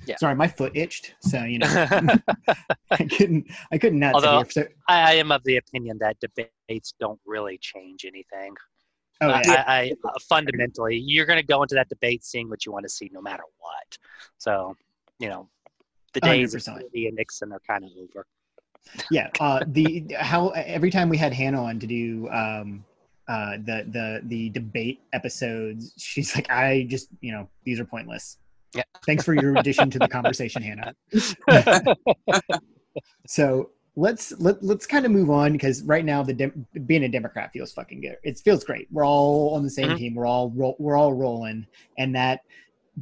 Yeah. 0.09 0.17
Sorry, 0.17 0.35
my 0.35 0.49
foot 0.49 0.73
itched, 0.75 1.15
so 1.21 1.45
you 1.45 1.59
know 1.59 1.67
I 2.91 3.05
couldn't 3.05 3.47
I 3.71 3.79
couldn't 3.79 3.99
not 3.99 4.15
Although-. 4.15 4.45
So, 4.49 4.67
I, 4.89 5.11
I 5.11 5.13
am 5.15 5.31
of 5.31 5.45
the 5.45 5.59
opinion 5.59 5.99
that 6.01 6.17
debates 6.21 6.95
don't 6.99 7.21
really 7.27 7.59
change 7.59 8.07
anything. 8.07 8.55
oh 9.21 9.29
yeah, 9.29 9.65
I, 9.67 9.81
I 9.81 9.93
uh, 10.09 10.13
fundamentally, 10.29 10.97
you're 10.97 11.27
going 11.27 11.41
to 11.41 11.47
go 11.47 11.63
into 11.63 11.75
that 11.75 11.89
debate 11.89 12.25
seeing 12.25 12.49
what 12.49 12.65
you 12.65 12.73
want 12.73 12.85
to 12.85 12.89
see, 12.89 13.11
no 13.13 13.21
matter 13.21 13.43
what. 13.59 13.99
So, 14.39 14.77
you 15.19 15.29
know, 15.29 15.49
the 16.15 16.21
days 16.21 16.55
of 16.55 16.63
100%. 16.63 16.67
Kennedy 16.67 17.07
and 17.09 17.17
Nixon 17.17 17.53
are 17.53 17.61
kind 17.67 17.85
of 17.85 17.91
over. 18.01 18.27
yeah. 19.11 19.29
Uh, 19.41 19.61
the 19.67 20.07
how 20.19 20.49
every 20.51 20.91
time 20.91 21.09
we 21.09 21.19
had 21.19 21.33
Hannah 21.33 21.65
on 21.65 21.79
to 21.81 21.87
do 21.87 22.29
um, 22.31 22.85
uh, 23.29 23.59
the 23.59 23.85
the 23.89 24.21
the 24.25 24.51
debate 24.51 25.01
episodes, 25.13 25.93
she's 25.99 26.35
like, 26.35 26.51
I 26.51 26.87
just 26.89 27.09
you 27.21 27.33
know 27.33 27.49
these 27.65 27.79
are 27.81 27.85
pointless. 27.85 28.39
Yeah. 28.75 28.83
Thanks 29.07 29.25
for 29.25 29.35
your 29.35 29.57
addition 29.57 29.91
to 29.91 29.99
the 29.99 30.09
conversation, 30.09 30.63
Hannah. 30.63 30.95
so 33.27 33.71
let's 33.97 34.33
let, 34.41 34.63
let's 34.63 34.87
kind 34.87 35.05
of 35.05 35.11
move 35.11 35.31
on 35.31 35.53
because 35.53 35.83
right 35.83 36.05
now 36.05 36.23
the 36.23 36.33
dem- 36.33 36.67
being 36.87 37.05
a 37.05 37.09
democrat 37.09 37.51
feels 37.53 37.73
fucking 37.73 38.01
good 38.01 38.17
it 38.23 38.39
feels 38.39 38.63
great 38.65 38.87
we're 38.93 39.05
all 39.07 39.55
on 39.55 39.63
the 39.63 39.71
same 39.71 39.89
Mhm. 39.91 39.99
team 39.99 40.15
we're 40.15 40.27
all 40.27 40.51
ro- 40.51 40.77
we're 40.79 40.97
all 40.97 41.13
rolling 41.13 41.67
and 41.99 42.15
that 42.15 42.41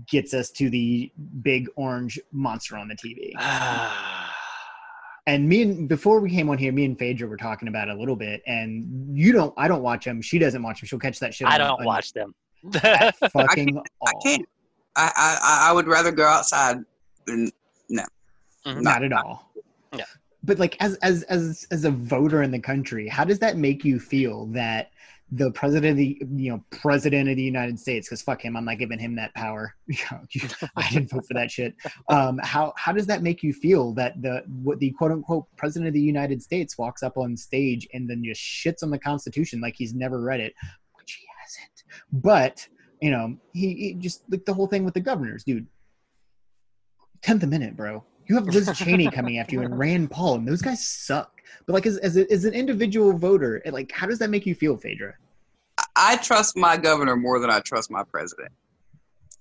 gets 0.09 0.33
us 0.35 0.51
to 0.53 0.69
the 0.71 1.11
big 1.43 1.69
orange 1.77 2.19
monster 2.33 2.77
on 2.77 2.89
the 2.89 2.95
tv 2.97 3.33
and 5.27 5.49
me 5.49 5.63
and 5.63 5.89
before 5.89 6.21
we 6.21 6.31
came 6.31 6.49
on 6.51 6.57
here 6.59 6.73
me 6.73 6.85
and 6.87 6.99
phaedra 6.99 7.29
were 7.29 7.37
talking 7.37 7.69
about 7.69 7.89
it 7.89 7.97
a 7.97 7.99
little 7.99 8.17
bit 8.17 8.43
and 8.47 9.17
you 9.19 9.33
don't 9.33 9.53
i 9.57 9.69
don't 9.69 9.83
watch 9.83 10.05
them 10.05 10.21
she 10.23 10.39
doesn't 10.39 10.63
watch 10.63 10.81
them 10.81 10.87
she'll 10.87 10.99
catch 10.99 11.19
that 11.21 11.35
shit 11.35 11.47
I 11.47 11.55
on- 11.55 11.59
don't 11.61 11.81
on 11.81 11.85
watch 11.87 12.13
them. 12.13 12.35
fucking 12.73 13.77
I 13.79 13.83
all. 14.01 14.21
can't. 14.23 14.43
I, 14.43 14.56
I 14.97 15.13
I- 15.17 15.71
I 15.71 15.73
would 15.73 15.87
rather 15.87 16.11
go 16.13 16.25
outside 16.27 16.79
and 17.27 17.53
Mhm. 18.67 18.83
not 18.83 19.05
at 19.05 19.13
all. 19.13 19.53
Yeah. 19.97 20.05
but 20.43 20.59
like 20.59 20.77
as 20.81 20.97
as 20.97 21.23
as 21.25 21.67
as 21.71 21.85
a 21.85 21.91
voter 21.91 22.43
in 22.43 22.51
the 22.51 22.59
country 22.59 23.09
how 23.09 23.25
does 23.25 23.39
that 23.39 23.57
make 23.57 23.85
you 23.85 23.99
feel 24.01 24.47
that 24.47 24.91
the 25.33 25.51
president 25.53 25.93
of 25.93 25.97
the 25.97 26.21
you 26.35 26.51
know 26.53 26.65
president 26.71 27.29
of 27.29 27.37
the 27.37 27.43
united 27.43 27.79
states 27.81 28.07
because 28.09 28.23
fuck 28.23 28.45
him 28.45 28.57
i'm 28.57 28.65
not 28.65 28.79
giving 28.79 28.99
him 28.99 29.15
that 29.17 29.33
power. 29.35 29.75
I 30.77 30.91
didn't 30.91 31.11
vote 31.11 31.25
for 31.27 31.35
that 31.35 31.51
shit. 31.51 31.75
Um 32.09 32.39
how 32.43 32.75
how 32.77 32.93
does 32.93 33.07
that 33.07 33.23
make 33.23 33.43
you 33.43 33.53
feel 33.53 33.93
that 33.95 34.21
the 34.23 34.43
what 34.63 34.79
the 34.81 34.91
quote 34.93 35.13
unquote 35.13 35.47
president 35.57 35.89
of 35.89 35.95
the 35.95 36.01
united 36.01 36.43
states 36.43 36.77
walks 36.79 37.03
up 37.03 37.17
on 37.17 37.37
stage 37.37 37.89
and 37.95 38.09
then 38.11 38.23
just 38.25 38.41
shits 38.41 38.83
on 38.83 38.91
the 38.91 38.99
constitution 38.99 39.61
like 39.61 39.75
he's 39.77 39.95
never 39.95 40.21
read 40.21 40.41
it 40.41 40.55
which 40.95 41.13
he 41.15 41.27
hasn't. 41.41 41.85
But 42.13 42.69
you 43.01 43.11
know 43.11 43.37
he, 43.53 43.75
he 43.75 43.95
just 43.95 44.23
like 44.31 44.45
the 44.45 44.55
whole 44.55 44.67
thing 44.67 44.85
with 44.85 44.95
the 44.95 45.01
governors 45.01 45.45
dude 45.45 45.67
Tenth 47.23 47.43
Amendment, 47.43 47.77
bro. 47.77 48.05
You 48.27 48.37
have 48.37 48.47
Liz 48.47 48.71
Cheney 48.77 49.11
coming 49.11 49.39
after 49.39 49.57
you 49.57 49.63
and 49.63 49.79
Rand 49.79 50.11
Paul, 50.11 50.37
and 50.37 50.47
those 50.49 50.63
guys 50.63 50.87
suck. 50.87 51.41
But 51.67 51.73
like, 51.73 51.87
as 51.87 51.97
as, 51.99 52.17
a, 52.17 52.31
as 52.31 52.45
an 52.45 52.55
individual 52.55 53.17
voter, 53.17 53.63
it, 53.65 53.73
like, 53.73 53.91
how 53.93 54.07
does 54.07 54.19
that 54.21 54.31
make 54.31 54.47
you 54.47 54.55
feel, 54.55 54.77
Phaedra? 54.77 55.15
I 55.97 56.17
trust 56.19 56.57
my 56.57 56.77
governor 56.77 57.17
more 57.17 57.39
than 57.39 57.51
I 57.51 57.61
trust 57.61 57.91
my 57.91 58.03
president, 58.05 58.53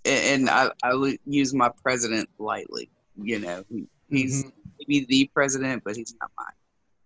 and, 0.03 0.47
and 0.47 0.49
I, 0.49 0.71
I 0.83 1.17
use 1.25 1.53
my 1.53 1.69
president 1.83 2.29
lightly. 2.39 2.89
You 3.21 3.39
know, 3.39 3.63
he's 4.09 4.43
Mm-hmm. 4.43 4.49
maybe 4.79 5.05
the 5.07 5.29
president, 5.33 5.83
but 5.85 5.95
he's 5.95 6.15
not 6.19 6.31
mine. 6.37 6.53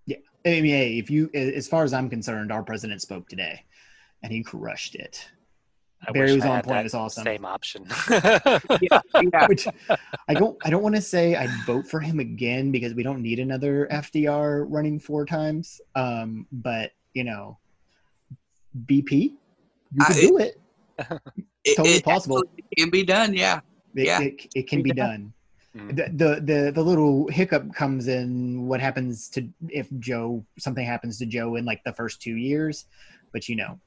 Yeah, 0.06 0.18
I 0.46 0.62
mean, 0.62 0.66
hey, 0.66 0.98
if 0.98 1.10
you, 1.10 1.30
as 1.34 1.68
far 1.68 1.84
as 1.84 1.94
I'm 1.94 2.10
concerned, 2.10 2.52
our 2.52 2.64
president 2.64 3.02
spoke 3.02 3.28
today, 3.28 3.64
and 4.24 4.32
he 4.32 4.44
crushed 4.44 4.96
it. 4.96 5.30
I 6.08 6.12
Barry 6.12 6.34
was 6.34 6.46
I 6.46 6.50
on 6.58 6.62
point. 6.64 6.86
It's 6.86 6.94
It 6.94 6.98
was 6.98 7.18
awesome. 7.18 7.24
Same 7.26 7.46
option. 7.46 7.86
Yeah, 8.10 9.02
yeah. 9.22 9.48
Which 9.48 9.68
I 10.28 10.34
don't, 10.34 10.58
I 10.64 10.70
don't 10.70 10.82
want 10.84 10.96
to 10.96 11.02
say 11.02 11.36
I'd 11.36 11.50
vote 11.66 11.88
for 11.88 12.00
him 12.00 12.20
again 12.20 12.72
because 12.72 12.94
we 12.94 13.04
don't 13.04 13.22
need 13.22 13.40
another 13.40 13.88
FDR 13.92 14.66
running 14.70 15.00
four 15.00 15.26
times. 15.26 15.82
Um, 15.96 16.48
but 16.52 16.92
you 17.14 17.24
know, 17.26 17.58
BP, 18.86 19.12
you 19.12 19.38
I- 20.02 20.06
can 20.14 20.20
do 20.22 20.38
it. 20.38 20.60
It, 21.66 21.76
Totally 21.76 21.96
it 21.98 22.06
possible. 22.06 22.38
absolutely 22.38 22.64
can 22.78 22.90
be 22.90 23.04
done. 23.04 23.34
Yeah, 23.34 23.60
It, 23.94 24.06
Yeah. 24.06 24.22
it, 24.22 24.46
it 24.56 24.68
can 24.70 24.82
be 24.82 24.92
done. 24.92 25.34
Mm. 25.76 25.90
The, 25.96 26.04
the 26.16 26.42
the 26.42 26.72
the 26.72 26.82
little 26.82 27.28
hiccup 27.28 27.74
comes 27.76 28.08
in 28.08 28.66
what 28.66 28.80
happens 28.80 29.28
to 29.32 29.46
if 29.68 29.88
Joe 30.00 30.44
something 30.58 30.86
happens 30.86 31.18
to 31.20 31.26
Joe 31.26 31.58
in 31.58 31.66
like 31.66 31.84
the 31.84 31.92
first 31.92 32.22
two 32.22 32.36
years, 32.38 32.86
but 33.34 33.50
you 33.50 33.58
know, 33.58 33.78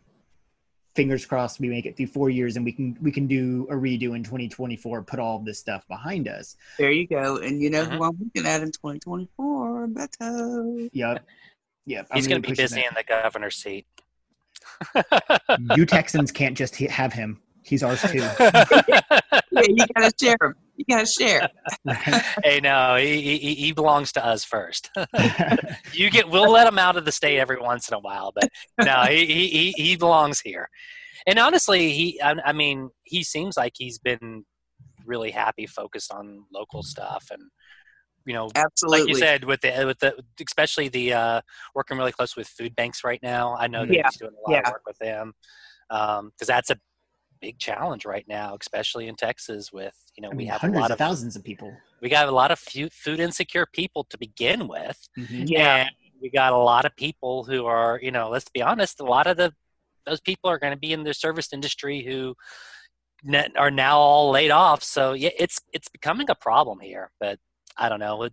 fingers 0.94 1.24
crossed 1.24 1.58
we 1.60 1.68
make 1.68 1.86
it 1.86 1.96
through 1.96 2.06
four 2.06 2.28
years 2.30 2.56
and 2.56 2.64
we 2.64 2.72
can 2.72 2.96
we 3.00 3.10
can 3.10 3.26
do 3.26 3.66
a 3.70 3.74
redo 3.74 4.14
in 4.14 4.22
2024, 4.22 5.02
put 5.02 5.18
all 5.18 5.36
of 5.38 5.44
this 5.44 5.58
stuff 5.58 5.86
behind 5.88 6.28
us. 6.28 6.56
there 6.78 6.90
you 6.92 7.06
go. 7.06 7.38
And 7.38 7.60
you 7.62 7.70
know 7.70 7.84
Mhm. 7.86 7.96
who 7.96 8.04
I'm 8.04 8.18
looking 8.18 8.46
at 8.46 8.60
in 8.62 8.70
2024? 8.72 9.88
Beto. 9.88 10.90
Yep, 10.92 11.26
yep. 11.86 12.06
I'm 12.10 12.16
He's 12.16 12.26
going 12.28 12.42
to 12.42 12.46
be 12.46 12.52
pushing 12.52 12.64
busy 12.64 12.80
in 12.80 12.94
the 12.94 13.04
governor's 13.04 13.56
seat. 13.56 13.86
You 15.74 15.86
Texans 15.86 16.30
can't 16.32 16.56
just 16.56 16.76
he- 16.76 16.86
have 16.86 17.12
him. 17.12 17.40
He's 17.64 17.82
ours 17.82 18.02
too. 18.02 18.22
Yeah, 19.54 19.62
you 19.68 19.84
gotta 19.94 20.10
share 20.18 20.36
him. 20.40 20.54
You 20.86 20.96
gotta 20.96 21.06
share. 21.06 21.48
Hey, 22.44 22.60
no, 22.60 22.96
he, 22.96 23.38
he, 23.38 23.54
he 23.54 23.72
belongs 23.72 24.12
to 24.12 24.24
us 24.24 24.44
first. 24.44 24.90
you 25.92 26.10
get, 26.10 26.28
we'll 26.28 26.50
let 26.50 26.66
him 26.66 26.78
out 26.78 26.96
of 26.96 27.04
the 27.04 27.12
state 27.12 27.38
every 27.38 27.60
once 27.60 27.88
in 27.88 27.94
a 27.94 27.98
while, 28.00 28.32
but 28.34 28.48
no, 28.84 29.02
he, 29.04 29.26
he, 29.26 29.48
he- 29.48 29.72
he 29.82 29.96
belongs 29.96 30.40
here. 30.40 30.68
And 31.26 31.38
honestly, 31.38 31.92
he, 31.92 32.20
I, 32.20 32.34
I 32.46 32.52
mean, 32.52 32.90
he 33.04 33.22
seems 33.22 33.56
like 33.56 33.72
he's 33.76 33.98
been 33.98 34.44
really 35.06 35.30
happy, 35.30 35.66
focused 35.66 36.12
on 36.12 36.44
local 36.52 36.82
stuff, 36.82 37.26
and 37.30 37.42
you 38.26 38.34
know, 38.34 38.48
Absolutely. 38.54 39.00
like 39.00 39.08
you 39.08 39.14
said, 39.16 39.44
with 39.44 39.60
the 39.60 39.84
with 39.86 39.98
the 40.00 40.14
especially 40.44 40.88
the 40.88 41.12
uh, 41.12 41.40
working 41.74 41.96
really 41.98 42.12
close 42.12 42.36
with 42.36 42.48
food 42.48 42.74
banks 42.76 43.04
right 43.04 43.20
now. 43.22 43.56
I 43.56 43.66
know 43.68 43.84
that 43.86 43.94
Yeah, 43.94 44.02
he's 44.04 44.18
doing 44.18 44.32
a 44.32 44.50
lot 44.50 44.56
yeah. 44.56 44.68
of 44.68 44.72
work 44.72 44.82
with 44.86 44.98
them 44.98 45.32
because 45.88 46.46
that's 46.46 46.70
a 46.70 46.76
big 47.42 47.58
challenge 47.58 48.06
right 48.06 48.24
now, 48.26 48.56
especially 48.58 49.08
in 49.08 49.16
Texas. 49.16 49.70
With 49.72 49.94
you 50.16 50.22
know, 50.22 50.28
I 50.30 50.34
we 50.34 50.44
mean, 50.44 50.48
have 50.48 50.64
a 50.64 50.68
lot 50.68 50.86
of 50.86 50.92
of 50.92 50.98
thousands 50.98 51.36
of 51.36 51.44
people. 51.44 51.70
we 52.00 52.08
got 52.08 52.28
a 52.28 52.32
lot 52.32 52.50
of 52.50 52.58
fu- 52.58 52.88
food 52.90 53.20
insecure 53.20 53.66
people 53.74 54.04
to 54.10 54.16
begin 54.16 54.66
with. 54.68 54.98
Mhm. 55.18 55.44
Yeah. 55.48 55.82
And 55.86 55.90
we 56.22 56.30
got 56.30 56.52
a 56.52 56.56
lot 56.56 56.84
of 56.86 56.94
people 56.96 57.44
who 57.44 57.66
are, 57.66 57.98
you 58.00 58.12
know, 58.12 58.30
let's 58.30 58.48
be 58.48 58.62
honest, 58.62 59.00
a 59.00 59.04
lot 59.04 59.26
of 59.26 59.36
the 59.36 59.52
those 60.06 60.20
people 60.20 60.48
are 60.50 60.58
going 60.58 60.72
to 60.72 60.78
be 60.78 60.92
in 60.92 61.04
the 61.04 61.14
service 61.14 61.52
industry 61.52 62.02
who 62.02 62.34
ne- 63.24 63.52
are 63.56 63.70
now 63.70 63.98
all 63.98 64.30
laid 64.30 64.50
off. 64.50 64.82
So 64.82 65.12
yeah, 65.12 65.30
it's 65.38 65.58
it's 65.72 65.88
becoming 65.88 66.30
a 66.30 66.34
problem 66.34 66.80
here. 66.80 67.10
But 67.20 67.38
I 67.76 67.88
don't 67.88 68.00
know. 68.00 68.22
It, 68.24 68.32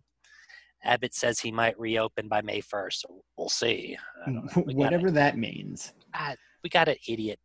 Abbott 0.83 1.13
says 1.13 1.39
he 1.41 1.51
might 1.51 1.77
reopen 1.77 2.29
by 2.29 2.41
May 2.41 2.61
first. 2.61 3.01
So 3.01 3.21
we'll 3.37 3.49
see. 3.49 3.97
I 4.25 4.31
don't 4.31 4.45
know. 4.45 4.63
We 4.65 4.73
got, 4.73 4.79
Whatever 4.79 5.11
that 5.11 5.37
means. 5.37 5.91
a, 6.13 6.37
we 6.63 6.69
got 6.69 6.87
an 6.87 6.95
idiot. 7.07 7.39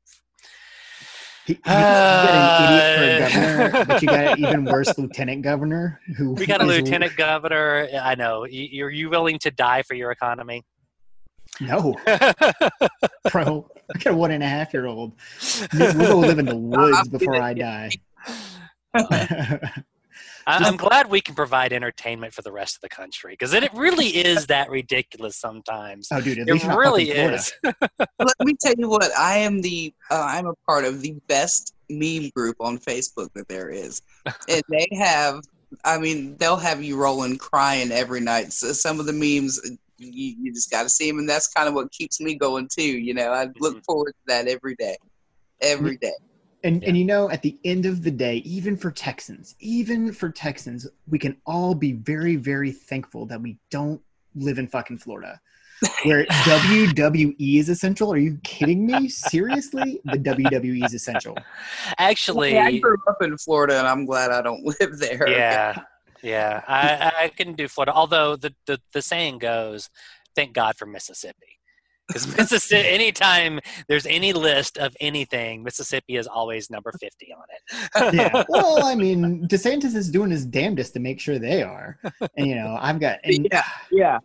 He, 1.47 1.55
got 1.55 2.31
an 2.31 2.65
idiot 2.65 2.97
for 2.97 3.05
a 3.05 3.63
Uh, 3.65 3.69
governor, 3.69 3.85
but 3.85 4.03
you 4.03 4.09
got 4.09 4.25
an 4.25 4.39
even 4.39 4.65
worse 4.73 4.97
lieutenant 4.97 5.43
governor 5.43 6.01
who 6.17 6.33
We 6.33 6.47
got 6.47 6.63
a 6.63 6.65
lieutenant 6.65 7.17
governor. 7.17 7.89
I 8.01 8.15
know. 8.15 8.45
You- 8.47 8.87
Are 8.87 8.91
you 8.91 9.11
willing 9.11 9.39
to 9.41 9.51
die 9.51 9.83
for 9.83 9.95
your 9.95 10.11
economy? 10.11 10.63
No, 11.61 11.95
bro, 13.31 13.71
I 13.95 13.99
got 13.99 14.15
a 14.15 14.17
one 14.17 14.31
and 14.33 14.43
a 14.43 14.49
half 14.49 14.73
year 14.73 14.87
old. 14.87 15.13
We'll 15.75 16.19
live 16.19 16.39
in 16.39 16.47
the 16.47 16.57
woods 16.75 17.09
before 17.09 17.37
I 17.41 17.53
die. 17.55 17.91
I- 20.47 20.59
I'm 20.65 20.77
glad 20.77 21.11
we 21.11 21.21
can 21.21 21.35
provide 21.35 21.73
entertainment 21.73 22.35
for 22.35 22.43
the 22.43 22.53
rest 22.53 22.77
of 22.77 22.81
the 22.83 22.89
country 22.89 23.33
because 23.33 23.53
it 23.55 23.73
really 23.75 24.07
is 24.09 24.47
that 24.49 24.71
ridiculous 24.71 25.37
sometimes. 25.37 26.09
oh, 26.13 26.21
dude, 26.21 26.39
It 26.39 26.47
least 26.47 26.65
you're 26.65 26.73
not 26.73 26.79
really 26.79 27.11
is. 27.11 27.53
Let 27.99 28.35
me 28.45 28.55
tell 28.61 28.75
you 28.77 28.89
what. 28.89 29.11
I 29.19 29.39
am 29.39 29.61
the. 29.61 29.93
Uh, 30.11 30.25
I'm 30.27 30.47
a 30.47 30.55
part 30.67 30.85
of 30.85 31.01
the 31.01 31.15
best 31.29 31.75
meme 31.91 32.31
group 32.35 32.57
on 32.61 32.79
Facebook 32.79 33.29
that 33.35 33.49
there 33.49 33.71
is, 33.71 34.03
and 34.49 34.63
they 34.69 34.89
have. 34.97 35.41
I 35.85 35.99
mean, 35.99 36.37
they'll 36.37 36.57
have 36.57 36.83
you 36.85 36.97
rolling, 36.97 37.37
crying 37.37 37.91
every 37.91 38.21
night. 38.21 38.53
So 38.53 38.73
some 38.73 39.01
of 39.01 39.07
the 39.07 39.13
memes, 39.13 39.61
you, 39.99 40.37
you 40.41 40.53
just 40.53 40.71
got 40.71 40.85
to 40.85 40.89
see 40.89 41.11
them, 41.11 41.19
and 41.19 41.29
that's 41.29 41.49
kind 41.49 41.67
of 41.69 41.75
what 41.75 41.91
keeps 41.91 42.21
me 42.21 42.37
going 42.37 42.69
too. 42.69 42.83
You 42.99 43.15
know, 43.15 43.33
I 43.33 43.49
look 43.59 43.79
Mhm. 43.79 43.85
forward 43.85 44.13
to 44.13 44.27
that 44.29 44.47
every 44.47 44.77
day, 44.77 44.97
every 45.61 45.97
day. 45.97 46.13
And 46.65 46.83
Yeah. 46.83 46.89
and 46.89 46.99
you 46.99 47.05
know, 47.05 47.31
at 47.31 47.43
the 47.43 47.57
end 47.65 47.87
of 47.87 48.03
the 48.03 48.11
day, 48.11 48.37
even 48.39 48.77
for 48.77 48.91
Texans, 48.91 49.55
even 49.61 50.13
for 50.13 50.31
Texans, 50.31 50.89
we 51.09 51.19
can 51.19 51.37
all 51.47 51.75
be 51.75 51.93
very, 51.93 52.37
very 52.37 52.73
thankful 52.73 53.27
that 53.27 53.41
we 53.41 53.59
don't 53.71 54.01
live 54.35 54.59
in 54.59 54.67
fucking 54.67 54.99
Florida. 54.99 55.41
Where 56.05 56.25
WWE 56.47 57.37
is 57.59 57.69
essential. 57.69 58.13
Are 58.13 58.17
you 58.17 58.39
kidding 58.43 58.87
me? 58.87 59.09
Seriously? 59.09 60.01
The 60.07 60.19
WWE 60.19 60.85
is 60.85 60.95
essential. 60.95 61.37
Actually, 61.99 62.59
I 62.59 62.79
grew 62.79 62.97
up 63.07 63.21
in 63.23 63.37
Florida, 63.37 63.79
and 63.79 63.87
I'm 63.87 64.07
glad 64.07 64.31
I 64.31 64.41
don't 64.41 64.65
live 64.81 64.99
there. 64.99 65.29
yeah, 65.29 65.75
yeah. 66.23 66.63
I, 66.67 67.25
I 67.25 67.29
can 67.29 67.53
do 67.55 67.69
Florida. 67.69 67.93
Although 67.93 68.37
the, 68.37 68.55
the, 68.67 68.81
the 68.93 69.03
saying 69.03 69.39
goes, 69.39 69.91
thank 70.35 70.55
God 70.55 70.77
for 70.77 70.87
Mississippi. 70.87 71.59
Because 72.07 72.27
Mississippi, 72.37 72.89
anytime 72.89 73.61
there's 73.89 74.07
any 74.07 74.33
list 74.33 74.79
of 74.79 74.95
anything, 75.01 75.63
Mississippi 75.63 76.17
is 76.17 76.27
always 76.27 76.71
number 76.71 76.93
50 76.93 77.33
on 77.33 77.45
it. 77.51 78.15
Yeah. 78.15 78.45
Well, 78.55 78.85
I 78.85 78.95
mean, 78.95 79.49
DeSantis 79.49 79.95
is 79.95 80.11
doing 80.11 80.31
his 80.31 80.45
damnedest 80.45 80.95
to 80.95 81.01
make 81.01 81.19
sure 81.19 81.39
they 81.39 81.63
are. 81.63 81.99
And 82.37 82.47
you 82.47 82.55
know, 82.55 82.79
I've 82.81 83.01
got 83.01 83.19
and 83.25 83.49
Yeah, 83.51 83.65
yeah. 83.91 84.19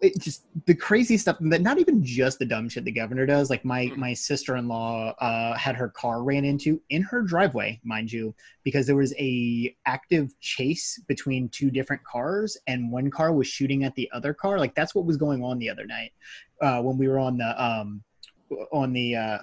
It 0.00 0.18
just 0.20 0.44
the 0.66 0.74
crazy 0.74 1.16
stuff 1.16 1.36
that 1.40 1.62
not 1.62 1.78
even 1.78 2.02
just 2.02 2.38
the 2.38 2.44
dumb 2.44 2.68
shit 2.68 2.84
the 2.84 2.92
governor 2.92 3.26
does 3.26 3.50
like 3.50 3.64
my 3.64 3.86
Mhm. 3.86 3.96
my 3.96 4.14
sister-in-law 4.14 5.14
uh 5.18 5.56
had 5.56 5.76
her 5.76 5.88
car 5.88 6.22
ran 6.22 6.44
into 6.44 6.80
in 6.90 7.02
her 7.02 7.22
driveway 7.22 7.80
mind 7.84 8.10
you 8.12 8.34
because 8.64 8.86
there 8.86 8.96
was 8.96 9.14
a 9.18 9.74
active 9.86 10.38
chase 10.40 11.00
between 11.08 11.48
two 11.48 11.70
different 11.70 12.02
cars 12.04 12.56
and 12.66 12.90
one 12.90 13.10
car 13.10 13.32
was 13.32 13.46
shooting 13.46 13.84
at 13.84 13.94
the 13.94 14.10
other 14.12 14.34
car 14.34 14.58
like 14.58 14.74
that's 14.74 14.94
what 14.94 15.04
was 15.04 15.16
going 15.16 15.42
on 15.42 15.58
the 15.58 15.70
other 15.70 15.86
night 15.86 16.12
uh 16.60 16.80
when 16.80 16.96
we 16.98 17.08
were 17.08 17.18
on 17.18 17.36
the 17.36 17.62
um 17.62 18.02
on 18.72 18.92
the 18.92 19.16
uh 19.16 19.38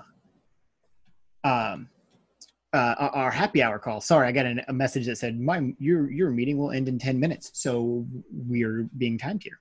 um 1.43 1.89
uh, 2.73 2.95
our 3.13 3.31
happy 3.31 3.61
hour 3.63 3.79
call. 3.79 3.99
Sorry, 4.01 4.27
I 4.27 4.31
got 4.31 4.45
an, 4.45 4.61
a 4.67 4.73
message 4.73 5.05
that 5.07 5.17
said, 5.17 5.39
"My 5.39 5.73
your 5.79 6.11
your 6.11 6.29
meeting 6.29 6.57
will 6.57 6.71
end 6.71 6.87
in 6.87 6.99
ten 6.99 7.19
minutes, 7.19 7.51
so 7.53 8.05
we're 8.31 8.87
being 8.97 9.17
timed 9.17 9.43
here." 9.43 9.59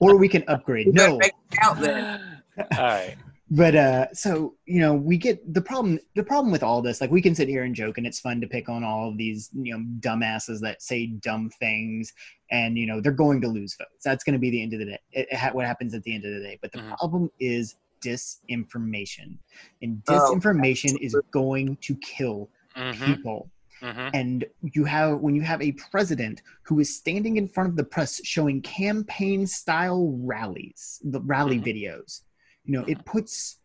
or 0.00 0.16
we 0.16 0.28
can 0.28 0.44
upgrade. 0.48 0.94
No, 0.94 1.18
make 1.18 1.32
then. 1.80 2.42
All 2.56 2.84
right. 2.84 3.16
but 3.50 3.74
uh, 3.74 4.06
so 4.12 4.54
you 4.66 4.80
know, 4.80 4.94
we 4.94 5.16
get 5.16 5.52
the 5.54 5.60
problem. 5.60 5.98
The 6.14 6.22
problem 6.22 6.52
with 6.52 6.62
all 6.62 6.82
this, 6.82 7.00
like, 7.00 7.10
we 7.10 7.22
can 7.22 7.34
sit 7.34 7.48
here 7.48 7.64
and 7.64 7.74
joke, 7.74 7.98
and 7.98 8.06
it's 8.06 8.20
fun 8.20 8.40
to 8.40 8.46
pick 8.46 8.68
on 8.68 8.84
all 8.84 9.08
of 9.08 9.16
these, 9.16 9.50
you 9.54 9.76
know, 9.76 9.84
dumbasses 10.00 10.60
that 10.60 10.82
say 10.82 11.06
dumb 11.06 11.50
things, 11.58 12.12
and 12.50 12.76
you 12.78 12.86
know, 12.86 13.00
they're 13.00 13.12
going 13.12 13.40
to 13.40 13.48
lose 13.48 13.74
votes. 13.76 14.04
That's 14.04 14.22
going 14.24 14.34
to 14.34 14.38
be 14.38 14.50
the 14.50 14.62
end 14.62 14.72
of 14.74 14.78
the 14.80 14.84
day. 14.86 14.98
It, 15.12 15.28
it 15.30 15.36
ha- 15.36 15.50
what 15.52 15.66
happens 15.66 15.94
at 15.94 16.02
the 16.04 16.14
end 16.14 16.24
of 16.24 16.32
the 16.32 16.40
day. 16.40 16.58
But 16.62 16.72
the 16.72 16.78
Mhm. 16.78 16.96
problem 16.96 17.30
is 17.40 17.74
disinformation, 18.00 19.38
and 19.82 20.02
Oh, 20.08 20.12
disinformation 20.12 20.98
is 21.00 21.16
going 21.30 21.76
to 21.82 21.94
kill 21.96 22.50
hmm 22.74 22.92
people 23.04 23.50
hmm 23.80 24.08
and 24.12 24.44
you 24.62 24.84
have 24.84 25.18
when 25.20 25.34
you 25.36 25.42
have 25.42 25.62
a 25.62 25.72
president 25.90 26.42
who 26.62 26.80
is 26.80 26.96
standing 26.96 27.36
in 27.36 27.46
front 27.46 27.68
of 27.68 27.76
the 27.76 27.84
press 27.84 28.20
showing 28.24 28.60
campaign 28.62 29.46
style 29.46 30.16
rallies 30.20 31.00
the 31.04 31.20
rally 31.22 31.58
Mhm. 31.58 31.64
videos 31.66 32.22
you 32.64 32.72
know 32.74 32.84
it 32.88 33.04
puts 33.04 33.60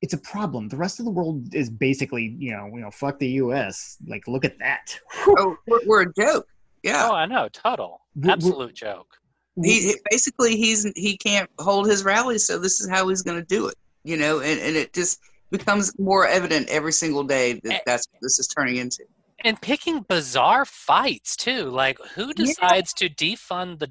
it's 0.00 0.14
a 0.14 0.18
problem 0.18 0.68
the 0.68 0.76
rest 0.76 0.98
of 1.00 1.04
the 1.04 1.10
world 1.10 1.54
is 1.54 1.68
basically 1.70 2.34
you 2.38 2.50
know 2.52 2.66
you 2.74 2.80
know 2.80 2.90
fuck 2.90 3.18
the 3.18 3.28
us 3.28 3.98
like 4.06 4.26
look 4.26 4.44
at 4.44 4.58
that 4.58 4.98
Oh, 5.26 5.56
we're, 5.66 5.80
we're 5.86 6.02
a 6.02 6.12
joke. 6.14 6.46
Yeah. 6.82 7.08
Oh, 7.08 7.14
I 7.14 7.26
know. 7.26 7.48
Total. 7.52 8.00
We're- 8.16 8.26
we're- 8.26 8.32
Absolute 8.32 8.74
joke. 8.74 9.16
He 9.62 9.94
basically 10.10 10.56
he's 10.56 10.90
he 10.96 11.16
can't 11.16 11.50
hold 11.58 11.88
his 11.88 12.04
rallies, 12.04 12.46
so 12.46 12.58
this 12.58 12.80
is 12.80 12.88
how 12.88 13.08
he's 13.08 13.22
going 13.22 13.38
to 13.38 13.46
do 13.46 13.66
it. 13.68 13.74
You 14.04 14.16
know, 14.16 14.40
and, 14.40 14.60
and 14.60 14.76
it 14.76 14.92
just 14.92 15.20
becomes 15.50 15.96
more 15.98 16.26
evident 16.26 16.68
every 16.68 16.92
single 16.92 17.22
day 17.24 17.60
that 17.64 17.82
that's 17.86 18.06
what 18.10 18.20
this 18.22 18.38
is 18.38 18.46
turning 18.48 18.76
into. 18.76 19.04
And 19.44 19.60
picking 19.60 20.00
bizarre 20.08 20.64
fights 20.64 21.36
too. 21.36 21.64
Like 21.68 21.98
who 22.14 22.28
Yeah. 22.28 22.32
decides 22.46 22.92
to 22.94 23.08
defund 23.08 23.78
the 23.80 23.88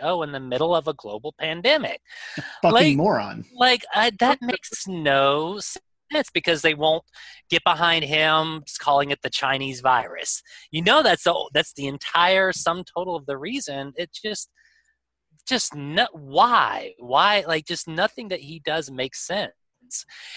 WHO 0.00 0.22
in 0.22 0.32
the 0.32 0.40
middle 0.40 0.74
of 0.74 0.86
a 0.88 0.94
global 0.94 1.34
pandemic? 1.38 2.00
fucking 2.62 2.72
like- 2.72 2.96
moron 2.96 3.44
Like 3.54 3.84
I, 3.94 4.10
that 4.20 4.38
makes 4.42 4.86
no 4.86 5.58
sense 6.12 6.30
because 6.32 6.62
they 6.62 6.74
won't 6.74 7.02
get 7.50 7.64
behind 7.64 8.04
him 8.04 8.62
calling 8.78 9.10
it 9.10 9.22
the 9.22 9.30
Chinese 9.30 9.80
virus. 9.80 10.40
You 10.70 10.82
know 10.82 11.02
that's 11.02 11.24
the 11.24 11.50
that's 11.52 11.72
the 11.74 11.86
entire 11.88 12.52
sum 12.52 12.84
total 12.96 13.16
of 13.16 13.26
the 13.26 13.36
reason. 13.36 13.92
It 13.96 14.10
just 14.12 14.48
just 15.46 15.74
no, 15.74 16.06
why 16.12 16.94
why 16.98 17.44
like 17.46 17.64
just 17.64 17.88
nothing 17.88 18.28
that 18.28 18.40
he 18.40 18.58
does 18.58 18.90
makes 18.90 19.26
sense. 19.26 19.52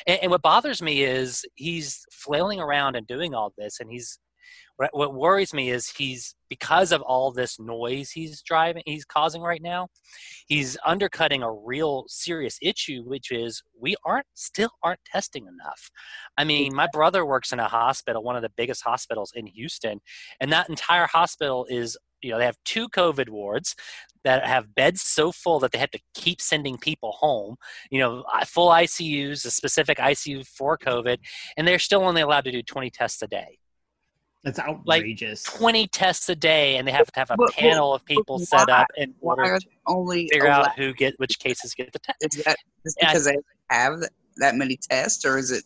And, 0.05 0.19
and 0.21 0.31
what 0.31 0.41
bothers 0.41 0.81
me 0.81 1.03
is 1.03 1.45
he's 1.55 2.05
flailing 2.11 2.59
around 2.59 2.95
and 2.95 3.07
doing 3.07 3.33
all 3.33 3.53
this, 3.57 3.79
and 3.79 3.89
he's 3.89 4.19
what, 4.93 5.13
worries 5.13 5.53
me 5.53 5.69
is 5.69 5.89
he's 5.89 6.35
because 6.49 6.91
of 6.91 7.01
all 7.01 7.31
this 7.31 7.59
noise 7.59 8.11
he's 8.11 8.41
driving 8.41 8.81
he's 8.85 9.05
causing 9.05 9.41
right 9.41 9.61
now 9.61 9.87
he's 10.47 10.77
undercutting 10.85 11.43
a 11.43 11.51
real 11.51 12.05
serious 12.07 12.57
issue 12.61 13.03
which 13.03 13.31
is 13.31 13.61
we 13.79 13.95
aren't 14.05 14.25
still 14.33 14.71
aren't 14.83 15.03
testing 15.05 15.45
enough. 15.47 15.89
I 16.37 16.43
mean 16.43 16.73
my 16.73 16.87
brother 16.91 17.25
works 17.25 17.51
in 17.51 17.59
a 17.59 17.67
hospital 17.67 18.23
one 18.23 18.35
of 18.35 18.41
the 18.41 18.51
biggest 18.55 18.83
hospitals 18.83 19.31
in 19.35 19.47
houston 19.47 19.99
and 20.39 20.51
that 20.51 20.69
entire 20.69 21.07
hospital 21.07 21.65
is 21.69 21.97
you 22.21 22.31
know 22.31 22.37
they 22.37 22.45
have 22.45 22.57
two 22.65 22.87
covid 22.89 23.29
wards 23.29 23.75
that 24.23 24.45
have 24.45 24.75
beds 24.75 25.01
so 25.01 25.31
full 25.31 25.59
that 25.59 25.71
they 25.71 25.77
have 25.77 25.91
to 25.91 25.99
keep 26.13 26.41
sending 26.41 26.77
people 26.77 27.13
home 27.13 27.55
you 27.89 27.99
know 27.99 28.23
full 28.45 28.69
icus 28.69 29.45
a 29.45 29.51
specific 29.51 29.97
icu 29.97 30.45
for 30.45 30.77
covid 30.77 31.17
and 31.57 31.67
they're 31.67 31.79
still 31.79 32.03
only 32.03 32.21
allowed 32.21 32.43
to 32.43 32.51
do 32.51 32.61
20 32.61 32.89
tests 32.89 33.21
a 33.21 33.27
day 33.27 33.57
that's 34.43 34.59
outrageous 34.59 35.47
Like 35.51 35.59
20 35.59 35.87
tests 35.87 36.29
a 36.29 36.35
day 36.35 36.77
and 36.77 36.87
they 36.87 36.91
have 36.91 37.11
to 37.11 37.19
have 37.19 37.31
a 37.31 37.35
But- 37.37 37.47
but- 37.47 37.55
panel 37.55 37.93
of 37.93 38.05
people 38.05 38.39
but 38.39 38.47
set 38.47 38.69
up 38.69 38.87
in 38.97 39.13
Why 39.19 39.35
order 39.35 39.59
to 39.59 39.67
only 39.87 40.27
figure 40.29 40.47
allowed- 40.47 40.67
out 40.67 40.77
who 40.77 40.93
get 40.93 41.13
which 41.19 41.39
cases 41.39 41.73
get 41.73 41.91
the 41.91 41.99
test 41.99 42.17
Is 42.21 42.43
that 42.43 42.55
just 42.85 42.97
Yeah. 43.01 43.07
because 43.09 43.25
they 43.25 43.37
have 43.69 43.99
that, 43.99 44.11
that 44.37 44.55
many 44.55 44.77
tests, 44.77 45.25
or 45.25 45.37
is 45.37 45.51
it? 45.51 45.63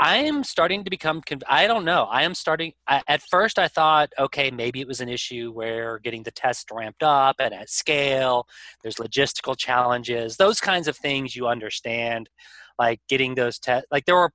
I 0.00 0.18
am 0.18 0.44
starting 0.44 0.84
to 0.84 0.90
become. 0.90 1.20
Conv- 1.22 1.42
I 1.48 1.66
don't 1.66 1.84
know. 1.84 2.04
I 2.04 2.22
am 2.22 2.32
starting. 2.36 2.72
I, 2.86 3.02
at 3.08 3.20
first, 3.20 3.58
I 3.58 3.66
thought, 3.66 4.12
okay, 4.16 4.48
maybe 4.52 4.80
it 4.80 4.86
was 4.86 5.00
an 5.00 5.08
issue 5.08 5.50
where 5.50 5.98
getting 5.98 6.22
the 6.22 6.30
test 6.30 6.70
ramped 6.70 7.02
up 7.02 7.36
and 7.40 7.52
at 7.52 7.68
scale. 7.68 8.46
There's 8.84 8.94
logistical 8.94 9.56
challenges, 9.58 10.36
those 10.36 10.60
kinds 10.60 10.86
of 10.86 10.96
things 10.96 11.34
you 11.34 11.48
understand, 11.48 12.30
like 12.78 13.00
getting 13.08 13.34
those 13.34 13.58
tests. 13.58 13.88
Like 13.90 14.04
there 14.04 14.14
were, 14.14 14.30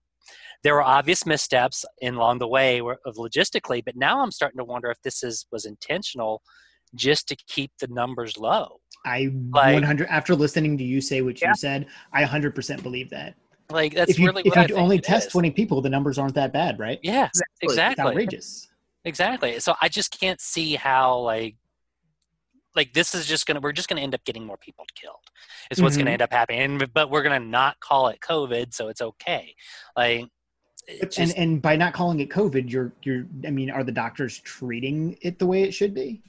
there 0.64 0.76
were 0.76 0.82
obvious 0.84 1.26
missteps 1.26 1.84
in 2.02 2.16
along 2.16 2.40
the 2.40 2.48
way 2.48 2.80
of 2.80 3.16
logistically, 3.16 3.84
but 3.84 3.96
now 3.96 4.22
I'm 4.22 4.32
starting 4.32 4.58
to 4.60 4.64
wonder 4.64 4.90
if 4.90 5.02
this 5.02 5.22
is 5.24 5.46
was 5.52 5.66
intentional, 5.66 6.42
just 6.96 7.28
to 7.30 7.36
keep 7.48 7.72
the 7.80 7.88
numbers 7.88 8.38
low. 8.38 8.80
i 9.06 9.30
Like- 9.52 9.74
100 9.74 10.08
after 10.10 10.36
listening 10.36 10.78
to 10.78 10.84
you 10.84 11.02
say 11.02 11.22
what 11.22 11.42
Yeah. 11.42 11.50
you 11.50 11.56
said 11.56 11.88
i 12.14 12.24
100% 12.24 12.82
believe 12.84 13.10
that 13.10 13.36
Like 13.70 13.94
that's 13.96 14.12
if 14.12 14.20
you, 14.20 14.28
really 14.28 14.44
if 14.46 14.56
you 14.70 14.76
only 14.76 15.00
test 15.00 15.28
is. 15.28 15.32
20 15.34 15.52
people 15.52 15.82
the 15.82 15.90
numbers 15.90 16.18
aren't 16.18 16.36
that 16.36 16.54
bad 16.54 16.78
right 16.80 17.00
Yeah, 17.04 17.26
it's 17.34 17.42
exactly. 17.62 18.06
outrageous 18.06 18.70
Exactly. 19.06 19.60
So 19.60 19.74
I 19.82 19.90
just 19.90 20.18
can't 20.18 20.40
see 20.40 20.76
how 20.76 21.18
like 21.20 21.58
like 22.76 22.94
this 22.94 23.14
is 23.14 23.26
just 23.28 23.46
gonna 23.46 23.60
we're 23.60 23.74
just 23.74 23.90
gonna 23.90 24.00
end 24.02 24.16
up 24.16 24.24
getting 24.24 24.46
more 24.46 24.58
people 24.58 24.86
killed. 24.96 25.26
Is 25.70 25.82
what's 25.82 25.98
gonna 25.98 26.10
Mhm. 26.10 26.14
end 26.14 26.22
up 26.22 26.32
happening. 26.32 26.82
But 26.94 27.10
we're 27.12 27.22
gonna 27.24 27.40
not 27.40 27.80
call 27.82 28.08
it 28.08 28.20
COVID, 28.22 28.74
so 28.74 28.88
it's 28.88 29.02
okay. 29.02 29.54
Like 29.98 30.26
it 30.88 31.18
and 31.18 31.34
and 31.38 31.62
by 31.62 31.76
not 31.76 31.94
calling 31.94 32.20
it 32.20 32.30
COVID, 32.30 32.70
you're 32.70 32.92
you're. 33.04 33.26
I 33.46 33.52
mean, 33.52 33.70
are 33.70 33.84
the 33.84 33.92
doctors 33.92 34.40
treating 34.40 35.18
it 35.22 35.40
the 35.40 35.46
way 35.46 35.64
it 35.64 35.74
should 35.74 35.94
be? 35.94 36.22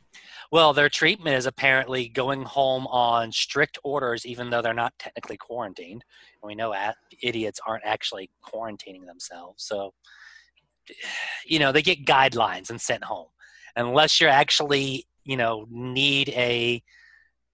well, 0.52 0.72
their 0.72 0.88
treatment 0.88 1.36
is 1.36 1.46
apparently 1.46 2.06
going 2.06 2.42
home 2.42 2.86
on 2.86 3.32
strict 3.32 3.76
orders, 3.82 4.24
even 4.24 4.50
though 4.50 4.62
they're 4.62 4.72
not 4.72 4.96
technically 5.00 5.36
quarantined. 5.36 6.04
And 6.40 6.46
we 6.46 6.54
know 6.54 6.70
that 6.70 6.96
idiots 7.22 7.58
aren't 7.66 7.84
actually 7.84 8.30
quarantining 8.44 9.04
themselves. 9.04 9.64
So 9.64 9.94
you 11.44 11.58
know 11.58 11.72
they 11.72 11.82
get 11.82 12.04
guidelines 12.04 12.70
and 12.70 12.80
sent 12.80 13.04
home 13.04 13.28
unless 13.76 14.20
you're 14.20 14.30
actually 14.30 15.06
you 15.24 15.36
know 15.36 15.66
need 15.70 16.28
a 16.30 16.82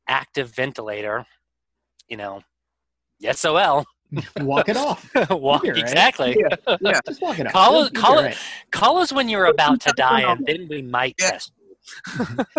active 0.09 0.55
ventilator 0.55 1.25
you 2.09 2.17
know 2.17 2.43
sol 3.33 3.85
Walk 4.41 4.69
it 4.69 4.77
off. 4.77 5.09
walk 5.31 5.65
exactly 5.65 6.37
Yeah, 6.39 6.77
yeah. 6.81 7.01
Just 7.07 7.21
walk 7.23 7.39
it 7.39 7.47
off. 7.47 7.53
Call 7.53 7.85
it- 7.85 7.93
you'll 7.95 8.03
call 8.03 8.23
be 8.23 8.29
it- 8.29 8.37
call 8.71 8.99
us 8.99 9.13
when 9.13 9.29
you're 9.29 9.47
about 9.47 9.81
to 9.83 9.93
die 9.97 10.23
and 10.31 10.45
then 10.47 10.67
we 10.69 10.83
might 10.83 11.15
Yeah. 11.21 11.31
test 11.31 11.53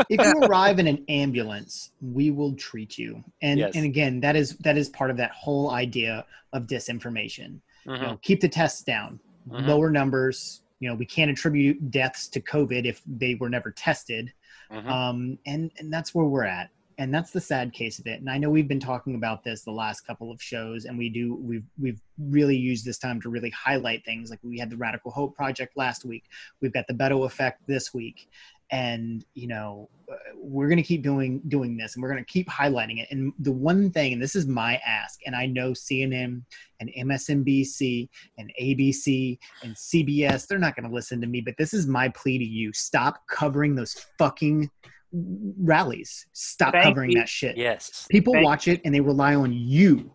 If 0.09 0.19
you 0.25 0.33
arrive 0.43 0.79
in 0.79 0.87
an 0.87 1.05
ambulance, 1.07 1.91
we 2.01 2.31
will 2.31 2.53
treat 2.55 2.97
you. 2.97 3.23
And 3.41 3.59
Yes. 3.59 3.75
and 3.75 3.85
again, 3.85 4.19
that 4.21 4.35
is 4.35 4.57
that 4.57 4.77
is 4.77 4.89
part 4.89 5.09
of 5.11 5.17
that 5.17 5.31
whole 5.31 5.71
idea 5.71 6.25
of 6.53 6.67
disinformation. 6.67 7.59
you. 7.85 7.93
You 7.93 7.99
know, 7.99 8.19
keep 8.21 8.41
the 8.41 8.49
tests 8.49 8.83
down, 8.83 9.19
mhm. 9.49 9.65
lower 9.67 9.89
numbers. 9.89 10.61
You 10.79 10.89
know, 10.89 10.95
we 10.95 11.05
can't 11.05 11.29
attribute 11.31 11.91
deaths 11.91 12.27
to 12.29 12.41
COVID 12.41 12.85
if 12.85 13.01
they 13.05 13.35
were 13.35 13.49
never 13.49 13.71
tested. 13.71 14.31
Mhm. 14.71 14.87
um, 14.87 15.37
and 15.45 15.69
and 15.79 15.91
that's 15.93 16.13
where 16.15 16.25
we're 16.25 16.45
at. 16.45 16.69
And 17.01 17.11
that's 17.11 17.31
the 17.31 17.41
sad 17.41 17.73
case 17.73 17.97
of 17.97 18.05
it. 18.05 18.19
And 18.19 18.29
i 18.29 18.37
know 18.37 18.49
we've 18.49 18.67
been 18.67 18.79
talking 18.79 19.15
about 19.15 19.43
this 19.43 19.63
the 19.63 19.71
last 19.71 20.01
couple 20.01 20.31
of 20.31 20.39
shows 20.39 20.85
and 20.85 20.97
we 20.97 21.09
do 21.09 21.35
we've 21.41 21.65
we've 21.79 21.99
really 22.19 22.55
used 22.55 22.85
this 22.85 22.99
time 22.99 23.19
to 23.21 23.29
really 23.29 23.49
highlight 23.49 24.05
things. 24.05 24.29
Like 24.29 24.39
we 24.43 24.59
had 24.59 24.69
the 24.69 24.77
radical 24.77 25.09
hope 25.09 25.35
project 25.35 25.75
last 25.75 26.05
week. 26.05 26.25
We've 26.61 26.71
got 26.71 26.85
the 26.87 26.93
beto 26.93 27.25
effect 27.25 27.65
this 27.65 27.91
week. 27.91 28.29
And 28.69 29.25
you 29.33 29.47
know 29.47 29.89
uh, 30.11 30.15
we're 30.35 30.67
going 30.67 30.77
to 30.77 30.83
keep 30.83 31.01
doing 31.01 31.41
doing 31.47 31.75
this 31.75 31.95
and 31.95 32.03
we're 32.03 32.11
going 32.11 32.23
to 32.23 32.31
keep 32.31 32.47
highlighting 32.47 33.01
it. 33.01 33.07
And 33.09 33.33
the 33.39 33.51
one 33.51 33.89
thing 33.89 34.13
and 34.13 34.21
this 34.21 34.35
is 34.35 34.45
my 34.45 34.79
ask 34.85 35.19
and 35.25 35.35
i 35.35 35.45
know 35.45 35.71
cnn 35.71 36.41
and 36.79 36.89
msnbc 37.09 38.07
and 38.37 38.51
abc 38.61 39.37
and 39.63 39.75
cbs 39.75 40.47
they're 40.47 40.57
not 40.57 40.75
going 40.75 40.87
to 40.87 40.95
listen 40.95 41.19
to 41.19 41.27
me 41.27 41.41
but 41.41 41.57
this 41.57 41.73
is 41.73 41.85
my 41.87 42.07
plea 42.09 42.37
to 42.37 42.45
you. 42.45 42.71
Stop 42.71 43.27
covering 43.27 43.75
those 43.75 44.05
fucking 44.17 44.69
rallies. 45.13 46.25
Stop 46.33 46.73
Thank 46.73 46.85
covering 46.85 47.11
you. 47.11 47.17
that 47.19 47.29
shit. 47.29 47.57
Yes. 47.57 48.07
people 48.09 48.33
Thank- 48.33 48.45
watch 48.45 48.67
it 48.67 48.81
and 48.85 48.93
they 48.93 49.01
rely 49.01 49.35
on 49.35 49.51
you. 49.53 50.11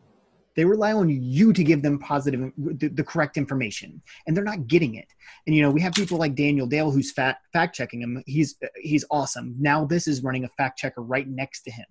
They 0.54 0.64
rely 0.64 0.94
on 0.94 1.10
you 1.10 1.52
to 1.52 1.62
give 1.62 1.82
them 1.82 1.98
positive 1.98 2.50
the, 2.56 2.88
the 2.88 3.04
correct 3.04 3.36
information 3.36 4.00
and 4.26 4.34
they're 4.34 4.42
not 4.42 4.66
getting 4.68 4.94
it. 4.94 5.06
And 5.46 5.54
you 5.54 5.60
know 5.60 5.70
we 5.70 5.82
have 5.82 5.92
people 5.92 6.16
like 6.16 6.34
daniel 6.34 6.66
dale 6.66 6.90
who's 6.90 7.12
fat, 7.12 7.36
fact 7.52 7.76
checking 7.76 8.00
him. 8.00 8.22
He's 8.24 8.56
he's 8.76 9.04
awesome. 9.10 9.54
Now 9.58 9.84
this 9.84 10.08
is 10.08 10.22
running 10.22 10.44
a 10.44 10.48
fact 10.56 10.78
checker 10.78 11.02
right 11.02 11.28
next 11.28 11.60
to 11.64 11.70
him. 11.70 11.84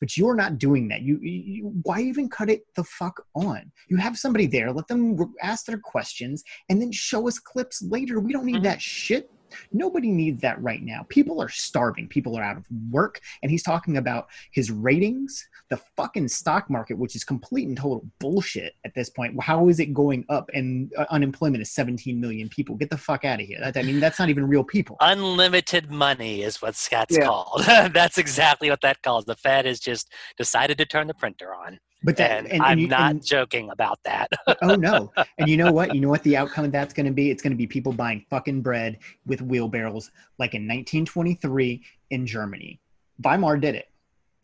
But 0.00 0.16
you're 0.16 0.34
not 0.34 0.56
doing 0.56 0.88
that. 0.88 1.02
You, 1.02 1.18
you 1.20 1.74
why 1.82 2.00
even 2.00 2.30
cut 2.30 2.48
it 2.48 2.62
the 2.74 2.84
fuck 2.84 3.22
on? 3.34 3.70
You 3.90 3.98
have 3.98 4.16
somebody 4.16 4.46
there. 4.46 4.72
Let 4.72 4.88
them 4.88 5.34
ask 5.42 5.66
their 5.66 5.76
questions 5.78 6.42
and 6.70 6.80
then 6.80 6.92
show 6.92 7.28
us 7.28 7.38
clips 7.38 7.82
later. 7.82 8.18
We 8.18 8.32
don't 8.32 8.46
need 8.46 8.60
Mhm. 8.62 8.62
that 8.64 8.80
shit 8.80 9.30
Nobody 9.72 10.10
needs 10.10 10.40
that 10.42 10.60
right 10.62 10.82
now. 10.82 11.06
People 11.08 11.40
are 11.40 11.48
starving. 11.48 12.08
People 12.08 12.36
are 12.36 12.42
out 12.42 12.56
of 12.56 12.64
work. 12.90 13.20
And 13.42 13.50
he's 13.50 13.62
talking 13.62 13.96
about 13.96 14.28
his 14.52 14.70
ratings, 14.70 15.46
the 15.70 15.78
fucking 15.96 16.28
stock 16.28 16.68
market, 16.70 16.98
which 16.98 17.16
is 17.16 17.24
complete 17.24 17.68
and 17.68 17.76
total 17.76 18.06
bullshit 18.18 18.74
at 18.84 18.94
this 18.94 19.10
point. 19.10 19.40
How 19.42 19.68
is 19.68 19.80
it 19.80 19.92
going 19.94 20.24
up? 20.28 20.50
And 20.54 20.92
uh, 20.96 21.06
unemployment 21.10 21.62
is 21.62 21.70
17 21.72 22.20
million 22.20 22.48
people. 22.48 22.76
Get 22.76 22.90
the 22.90 22.98
fuck 22.98 23.24
out 23.24 23.40
of 23.40 23.46
here. 23.46 23.58
That, 23.60 23.76
I 23.76 23.82
mean, 23.82 24.00
that's 24.00 24.18
not 24.18 24.28
even 24.28 24.46
real 24.46 24.64
people. 24.64 24.96
Unlimited 25.00 25.90
money 25.90 26.42
is 26.42 26.62
what 26.62 26.74
Scott's 26.74 27.16
Yeah. 27.16 27.26
called. 27.26 27.64
That's 27.92 28.18
exactly 28.18 28.70
what 28.70 28.80
that 28.82 29.02
calls. 29.02 29.24
The 29.24 29.36
Fed 29.36 29.64
has 29.66 29.80
just 29.80 30.12
decided 30.36 30.78
to 30.78 30.86
turn 30.86 31.06
the 31.06 31.14
printer 31.14 31.54
on. 31.54 31.78
But 32.06 32.16
that, 32.18 32.30
and, 32.30 32.46
and, 32.46 32.54
and 32.54 32.62
I'm 32.62 32.78
you- 32.78 32.86
not 32.86 33.10
and- 33.10 33.24
joking 33.26 33.68
about 33.70 33.98
that. 34.04 34.28
oh 34.62 34.76
no. 34.76 35.12
And 35.38 35.48
you 35.48 35.56
know 35.56 35.72
what? 35.72 35.92
You 35.92 36.00
know 36.00 36.08
what 36.08 36.22
the 36.22 36.36
outcome 36.36 36.64
of 36.64 36.70
that's 36.70 36.94
going 36.94 37.06
to 37.06 37.12
be? 37.12 37.32
It's 37.32 37.42
going 37.42 37.50
to 37.50 37.56
be 37.56 37.66
people 37.66 37.92
buying 37.92 38.24
fucking 38.30 38.62
bread 38.62 38.98
with 39.26 39.42
wheelbarrows 39.42 40.12
like 40.38 40.54
in 40.54 40.62
1923 40.62 41.82
in 42.10 42.24
Germany. 42.24 42.80
Weimar 43.22 43.56
did 43.60 43.74
it. 43.74 43.86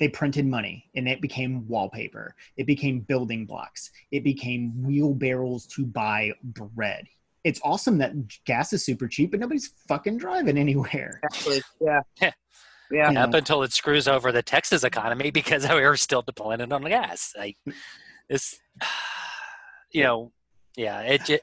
They 0.00 0.08
printed 0.08 0.44
money 0.44 0.90
and 0.96 1.06
it 1.08 1.20
became 1.20 1.68
wallpaper. 1.68 2.34
It 2.56 2.66
became 2.66 2.98
building 2.98 3.46
blocks. 3.46 3.92
It 4.10 4.24
became 4.24 4.82
wheelbarrows 4.82 5.66
to 5.68 5.86
buy 5.86 6.32
bread. 6.42 7.06
It's 7.44 7.60
awesome 7.62 7.98
that 7.98 8.12
gas 8.44 8.72
is 8.72 8.84
super 8.84 9.06
cheap, 9.06 9.30
but 9.30 9.38
nobody's 9.38 9.68
fucking 9.86 10.18
driving 10.18 10.58
anywhere. 10.58 11.20
Actually, 11.24 11.62
yeah. 11.80 12.00
Yeah. 12.92 13.02
Yeah. 13.02 13.08
You 13.08 13.14
know. 13.14 13.20
up 13.22 13.34
until 13.34 13.62
it 13.62 13.72
screws 13.72 14.08
over 14.08 14.32
the 14.32 14.42
Texas 14.42 14.84
economy 14.84 15.30
because 15.30 15.62
we 15.68 15.82
are 15.82 15.96
still 15.96 16.22
dependent 16.22 16.72
on 16.72 16.82
the 16.82 16.90
gas. 16.90 17.32
Like 17.36 17.56
mm. 17.68 17.74
it's, 18.28 18.58
you 19.92 20.04
know, 20.04 20.32
yeah, 20.76 21.00
it 21.00 21.24
just, 21.24 21.42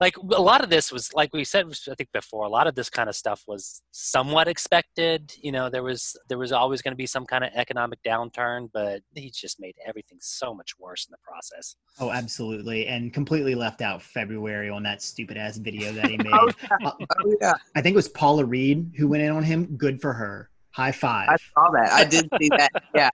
like 0.00 0.16
a 0.16 0.42
lot 0.42 0.62
of 0.62 0.70
this 0.70 0.90
was 0.90 1.12
like 1.14 1.32
we 1.32 1.44
said 1.44 1.66
I 1.90 1.94
think 1.94 2.10
before. 2.12 2.44
A 2.44 2.48
lot 2.48 2.66
of 2.66 2.74
this 2.74 2.90
kind 2.90 3.08
of 3.08 3.16
stuff 3.16 3.42
was 3.46 3.82
somewhat 3.92 4.48
expected. 4.48 5.32
You 5.40 5.52
know, 5.52 5.70
there 5.70 5.82
was 5.82 6.16
there 6.28 6.38
was 6.38 6.52
always 6.52 6.82
going 6.82 6.92
to 6.92 6.96
be 6.96 7.06
some 7.06 7.24
kind 7.26 7.44
of 7.44 7.50
economic 7.54 8.00
downturn, 8.06 8.68
but 8.72 9.02
he 9.14 9.30
just 9.30 9.60
made 9.60 9.74
everything 9.86 10.18
so 10.20 10.54
much 10.54 10.72
worse 10.78 11.06
in 11.06 11.12
the 11.12 11.18
process. 11.22 11.76
Oh, 12.00 12.10
absolutely. 12.10 12.86
And 12.86 13.12
completely 13.12 13.54
left 13.54 13.82
out 13.82 14.02
February 14.02 14.70
on 14.70 14.82
that 14.84 15.02
stupid 15.02 15.36
ass 15.36 15.56
video 15.58 15.92
that 15.92 16.10
he 16.10 16.16
made. 16.18 16.32
Oh. 16.32 16.50
Uh, 16.84 16.90
oh, 17.00 17.36
yeah. 17.40 17.54
I 17.76 17.80
think 17.80 17.94
it 17.94 17.96
was 17.96 18.08
Paula 18.08 18.44
Reid 18.44 18.92
who 18.96 19.08
went 19.08 19.22
in 19.22 19.30
on 19.30 19.42
him. 19.42 19.76
Good 19.76 20.00
for 20.00 20.12
her. 20.12 20.50
High 20.74 20.92
five. 20.92 21.28
I 21.28 21.36
saw 21.54 21.70
that. 21.70 21.92
I 21.92 22.04
did 22.04 22.28
see 22.40 22.48
that. 22.50 22.70
Yeah. 22.94 23.10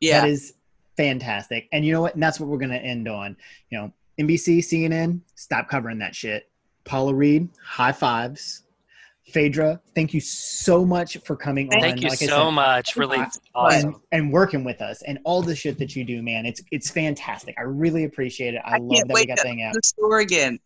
Yeah. 0.00 0.20
That 0.22 0.28
is 0.30 0.54
fantastic. 0.96 1.68
And 1.72 1.84
you 1.84 1.92
know 1.92 2.00
what? 2.02 2.14
And 2.14 2.22
that's 2.22 2.38
what 2.40 2.48
we're 2.48 2.58
going 2.58 2.70
to 2.70 2.78
end 2.78 3.08
on. 3.08 3.36
You 3.70 3.78
know, 3.78 3.92
NBC, 4.20 4.58
CNN, 4.58 5.20
stop 5.34 5.68
covering 5.68 5.98
that 5.98 6.14
shit. 6.14 6.50
Paula 6.84 7.14
Reid, 7.14 7.48
high 7.62 7.92
fives. 7.92 8.64
Phaedra, 9.26 9.80
thank 9.94 10.12
you 10.12 10.20
so 10.20 10.84
much 10.84 11.16
for 11.24 11.36
coming 11.36 11.72
on. 11.72 11.80
Thank 11.80 12.02
you 12.02 12.08
Like 12.08 12.18
so 12.18 12.26
said, 12.26 12.50
much. 12.50 12.96
Really 12.96 13.18
I- 13.18 13.28
awesome. 13.54 13.94
and, 14.10 14.24
and 14.24 14.32
working 14.32 14.64
with 14.64 14.80
us 14.80 15.02
and 15.02 15.18
all 15.24 15.40
the 15.40 15.54
shit 15.54 15.78
that 15.78 15.94
you 15.94 16.04
do, 16.04 16.20
man. 16.22 16.46
It's 16.46 16.62
it's 16.72 16.90
fantastic. 16.90 17.54
I 17.58 17.62
really 17.62 18.04
appreciate 18.04 18.54
it. 18.54 18.62
I, 18.64 18.74
I 18.74 18.78
love 18.78 19.06
that 19.06 19.14
we 19.14 19.26
got 19.26 19.38
to 19.38 19.46
hang 19.46 19.62
out. 19.62 19.74
the 19.74 19.80
store 19.84 20.18
again. 20.20 20.58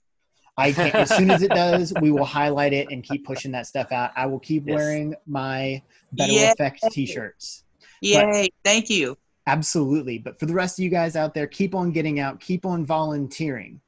I 0.57 0.73
can 0.73 0.91
as 0.95 1.15
soon 1.15 1.31
as 1.31 1.43
it 1.43 1.51
does, 1.51 1.93
we 2.01 2.11
will 2.11 2.25
highlight 2.25 2.73
it 2.73 2.89
and 2.91 3.03
keep 3.03 3.25
pushing 3.25 3.51
that 3.53 3.67
stuff 3.67 3.91
out. 3.93 4.13
I 4.17 4.27
will 4.27 4.39
keep 4.39 4.67
Yes. 4.67 4.75
wearing 4.75 5.15
my 5.27 5.83
Beto 6.17 6.33
Yay. 6.33 6.51
Effect 6.51 6.85
t-shirts. 6.91 7.65
Yay. 8.01 8.49
Thank 8.65 8.89
you. 8.89 9.17
Absolutely. 9.47 10.19
But 10.19 10.39
for 10.39 10.47
the 10.47 10.55
rest 10.55 10.79
of 10.79 10.85
you 10.85 10.91
guys 10.91 11.17
out 11.17 11.35
there, 11.35 11.47
keep 11.47 11.75
on 11.75 11.91
getting 11.91 12.21
out, 12.21 12.41
keep 12.41 12.65
on 12.65 12.87
volunteering. 12.87 13.81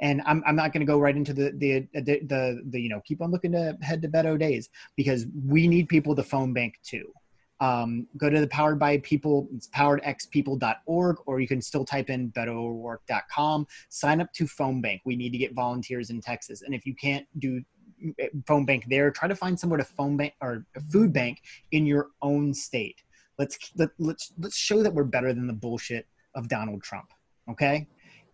And 0.00 0.22
I'm, 0.26 0.42
I'm 0.46 0.54
not 0.54 0.72
going 0.72 0.80
to 0.80 0.86
go 0.86 0.98
right 1.00 1.16
into 1.16 1.32
the, 1.32 1.52
the, 1.56 1.86
the, 1.94 2.20
the, 2.26 2.62
the, 2.70 2.80
you 2.80 2.88
know, 2.88 3.00
keep 3.04 3.20
on 3.20 3.30
looking 3.30 3.52
to 3.52 3.76
head 3.82 4.00
to 4.02 4.08
Beto 4.08 4.38
Days 4.38 4.68
because 4.96 5.26
we 5.46 5.66
need 5.66 5.88
people 5.88 6.14
to 6.14 6.22
phone 6.22 6.52
bank 6.52 6.74
too. 6.84 7.12
Um, 7.60 8.06
go 8.16 8.30
to 8.30 8.40
the 8.40 8.46
powered 8.48 8.78
by 8.78 8.98
people, 8.98 9.48
it's 9.54 9.68
poweredxpeople.org, 9.68 11.16
or 11.26 11.40
you 11.40 11.48
can 11.48 11.60
still 11.60 11.84
type 11.84 12.08
in 12.08 12.30
betowork.com. 12.30 13.66
Sign 13.88 14.20
up 14.20 14.32
to 14.34 14.46
phone 14.46 14.80
bank. 14.80 15.02
We 15.04 15.16
need 15.16 15.30
to 15.30 15.38
get 15.38 15.54
volunteers 15.54 16.10
in 16.10 16.20
Texas. 16.20 16.62
And 16.62 16.74
if 16.74 16.86
you 16.86 16.94
can't 16.94 17.26
do 17.38 17.60
eh, 18.18 18.28
phone 18.46 18.64
bank 18.64 18.84
there, 18.88 19.10
try 19.10 19.28
to 19.28 19.34
find 19.34 19.58
somewhere 19.58 19.78
to 19.78 19.84
phone 19.84 20.16
bank 20.16 20.34
or 20.40 20.66
a 20.76 20.80
food 20.80 21.12
bank 21.12 21.42
in 21.72 21.84
your 21.84 22.08
own 22.22 22.54
state. 22.54 23.02
Let's 23.38 23.58
let, 23.76 23.90
let's 23.98 24.32
let's 24.38 24.56
show 24.56 24.82
that 24.82 24.92
we're 24.92 25.04
better 25.04 25.32
than 25.32 25.46
the 25.46 25.52
bullshit 25.52 26.06
of 26.34 26.48
Donald 26.48 26.82
Trump. 26.82 27.08
Okay? 27.50 27.88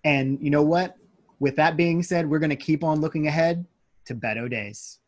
And 0.05 0.39
you 0.41 0.51
know 0.51 0.63
what? 0.63 0.97
With 1.41 1.57
that 1.57 1.77
being 1.77 2.03
said, 2.03 2.29
we're 2.29 2.39
going 2.39 2.51
to 2.51 2.57
keep 2.57 2.85
on 2.85 3.01
looking 3.01 3.27
ahead 3.27 3.67
to 4.07 4.15
Beto 4.15 4.51
Days. 4.51 5.01